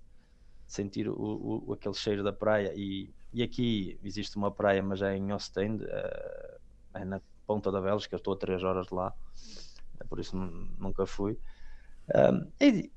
sentir 0.65 1.07
o, 1.07 1.63
o, 1.67 1.73
aquele 1.73 1.93
cheiro 1.93 2.23
da 2.23 2.33
praia. 2.33 2.73
E, 2.75 3.13
e 3.33 3.43
aqui 3.43 3.99
existe 4.03 4.37
uma 4.37 4.51
praia, 4.51 4.81
mas 4.81 5.01
é 5.01 5.15
em 5.15 5.31
Ostende, 5.33 5.85
é, 5.85 6.57
é 6.95 7.05
na 7.05 7.21
ponta 7.45 7.71
da 7.71 7.81
Bélgica, 7.81 8.15
eu 8.15 8.17
estou 8.17 8.33
a 8.33 8.37
3 8.37 8.63
horas 8.63 8.87
de 8.87 8.93
lá, 8.93 9.13
é 9.99 10.03
por 10.03 10.19
isso 10.19 10.35
nunca 10.35 11.05
fui. 11.05 11.37
Um, 12.15 12.47
e, 12.61 12.91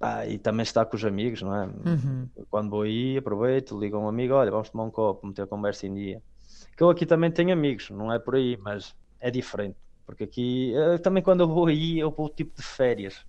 ah, 0.00 0.26
e 0.26 0.38
também 0.38 0.62
está 0.62 0.84
com 0.84 0.96
os 0.96 1.04
amigos, 1.04 1.42
não 1.42 1.54
é? 1.54 1.66
Uhum. 1.66 2.28
Quando 2.48 2.70
vou 2.70 2.82
aí, 2.82 3.18
aproveito, 3.18 3.78
ligo 3.78 3.96
a 3.96 4.00
um 4.00 4.08
amigo, 4.08 4.34
olha, 4.34 4.50
vamos 4.50 4.70
tomar 4.70 4.84
um 4.84 4.90
copo, 4.90 5.26
meter 5.26 5.42
a 5.42 5.46
conversa 5.46 5.86
em 5.86 5.94
dia. 5.94 6.22
Que 6.76 6.82
eu 6.82 6.90
aqui 6.90 7.04
também 7.04 7.30
tenho 7.30 7.52
amigos, 7.52 7.90
não 7.90 8.12
é 8.12 8.18
por 8.18 8.36
aí, 8.36 8.56
mas 8.56 8.94
é 9.18 9.30
diferente. 9.30 9.76
Porque 10.06 10.24
aqui, 10.24 10.70
eu, 10.70 10.98
também 11.00 11.22
quando 11.22 11.40
eu 11.40 11.48
vou 11.48 11.66
aí, 11.66 11.98
eu 11.98 12.10
vou 12.12 12.28
tipo 12.28 12.54
de 12.56 12.62
férias. 12.62 13.26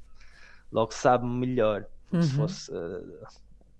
Logo 0.71 0.93
sabe 0.93 1.25
melhor. 1.25 1.85
Uhum. 2.11 2.21
Se 2.21 2.33
fosse 2.35 2.71
uh, 2.71 3.27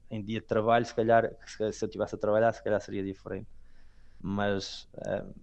em 0.10 0.24
dia 0.24 0.40
de 0.40 0.48
trabalho, 0.48 0.84
se 0.84 0.94
calhar, 0.94 1.32
se 1.46 1.62
eu 1.64 1.70
estivesse 1.70 2.16
a 2.16 2.18
trabalhar, 2.18 2.52
se 2.54 2.64
calhar 2.64 2.82
seria 2.82 3.04
diferente. 3.04 3.48
Mas, 4.20 4.90
uh, 4.96 5.34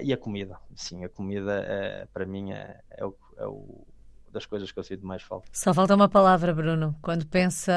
e 0.00 0.12
a 0.12 0.16
comida? 0.16 0.56
Sim, 0.76 1.04
a 1.04 1.08
comida, 1.08 1.64
uh, 2.04 2.08
para 2.12 2.24
mim, 2.24 2.52
é, 2.52 2.80
é 2.90 3.04
o, 3.04 3.16
é 3.36 3.46
o 3.46 3.86
das 4.32 4.46
coisas 4.46 4.70
que 4.70 4.78
eu 4.78 4.82
sinto 4.82 5.06
mais 5.06 5.22
falta. 5.22 5.48
Só 5.52 5.72
falta 5.72 5.94
uma 5.94 6.08
palavra, 6.08 6.54
Bruno. 6.54 6.94
Quando 7.00 7.26
pensa 7.26 7.72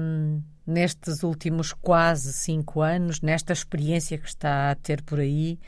hum, 0.00 0.42
nestes 0.66 1.22
últimos 1.22 1.72
quase 1.72 2.32
cinco 2.32 2.80
anos, 2.80 3.20
nesta 3.20 3.52
experiência 3.52 4.18
que 4.18 4.26
está 4.26 4.70
a 4.70 4.74
ter 4.74 5.02
por 5.02 5.20
aí, 5.20 5.58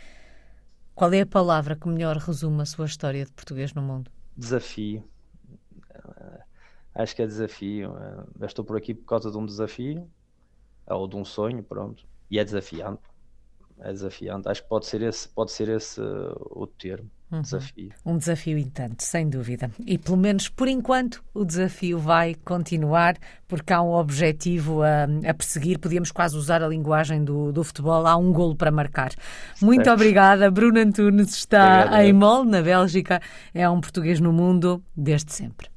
qual 0.95 1.13
é 1.13 1.23
a 1.23 1.27
palavra 1.27 1.75
que 1.75 1.89
melhor 1.89 2.17
resume 2.17 2.63
a 2.63 2.67
sua 2.67 2.87
história 2.87 3.25
de 3.25 3.33
português 3.33 3.75
no 3.75 3.83
mundo? 3.83 4.11
Desafio. 4.37 5.05
Uh, 5.91 6.41
acho 6.95 7.17
que 7.17 7.23
é 7.23 7.27
desafio. 7.27 7.91
Uh, 7.91 8.29
eu 8.41 8.47
estou 8.47 8.65
por 8.65 8.77
aqui 8.77 8.95
por 8.95 9.05
causa 9.05 9.31
de 9.31 9.37
um 9.37 9.45
desafio, 9.45 10.09
ou 10.87 11.09
de 11.09 11.17
um 11.17 11.25
sonho, 11.25 11.63
pronto. 11.63 12.07
E 12.31 12.39
é 12.39 12.45
desafiante. 12.45 13.03
É 13.81 13.93
desafiante. 13.93 14.49
Acho 14.49 14.63
que 14.63 14.69
pode 14.69 14.87
ser 14.87 15.03
esse, 15.03 15.29
pode 15.29 15.53
ser 15.53 15.69
esse 15.69 16.01
uh, 16.01 16.37
o 16.51 16.67
termo. 16.67 17.11
Uhum. 17.35 17.43
Desafio. 17.43 17.91
Um 18.05 18.17
desafio 18.17 18.59
entanto, 18.59 19.03
sem 19.03 19.29
dúvida. 19.29 19.71
E 19.85 19.99
pelo 19.99 20.17
menos 20.17 20.49
por 20.49 20.69
enquanto 20.69 21.23
o 21.33 21.45
desafio 21.45 21.99
vai 21.99 22.35
continuar, 22.45 23.17
porque 23.49 23.73
há 23.73 23.83
um 23.83 23.93
objetivo 23.93 24.83
a, 24.83 25.05
a 25.29 25.35
perseguir. 25.35 25.79
Podíamos 25.79 26.13
quase 26.13 26.37
usar 26.37 26.63
a 26.63 26.69
linguagem 26.69 27.25
do, 27.25 27.51
do 27.51 27.65
futebol, 27.65 28.07
há 28.07 28.17
um 28.17 28.33
golo 28.33 28.55
para 28.55 28.71
marcar. 28.71 29.13
Muito 29.61 29.85
certo. 29.85 29.97
obrigada. 29.97 30.51
Bruno 30.51 30.79
Antunes 30.79 31.35
está 31.35 31.81
Obrigado. 31.81 32.03
em 32.03 32.13
Mol, 32.13 32.45
na 32.45 32.63
Bélgica. 32.63 33.21
É 33.53 33.69
um 33.69 33.81
português 33.81 34.21
no 34.21 34.33
mundo 34.33 34.83
desde 34.97 35.33
sempre. 35.33 35.69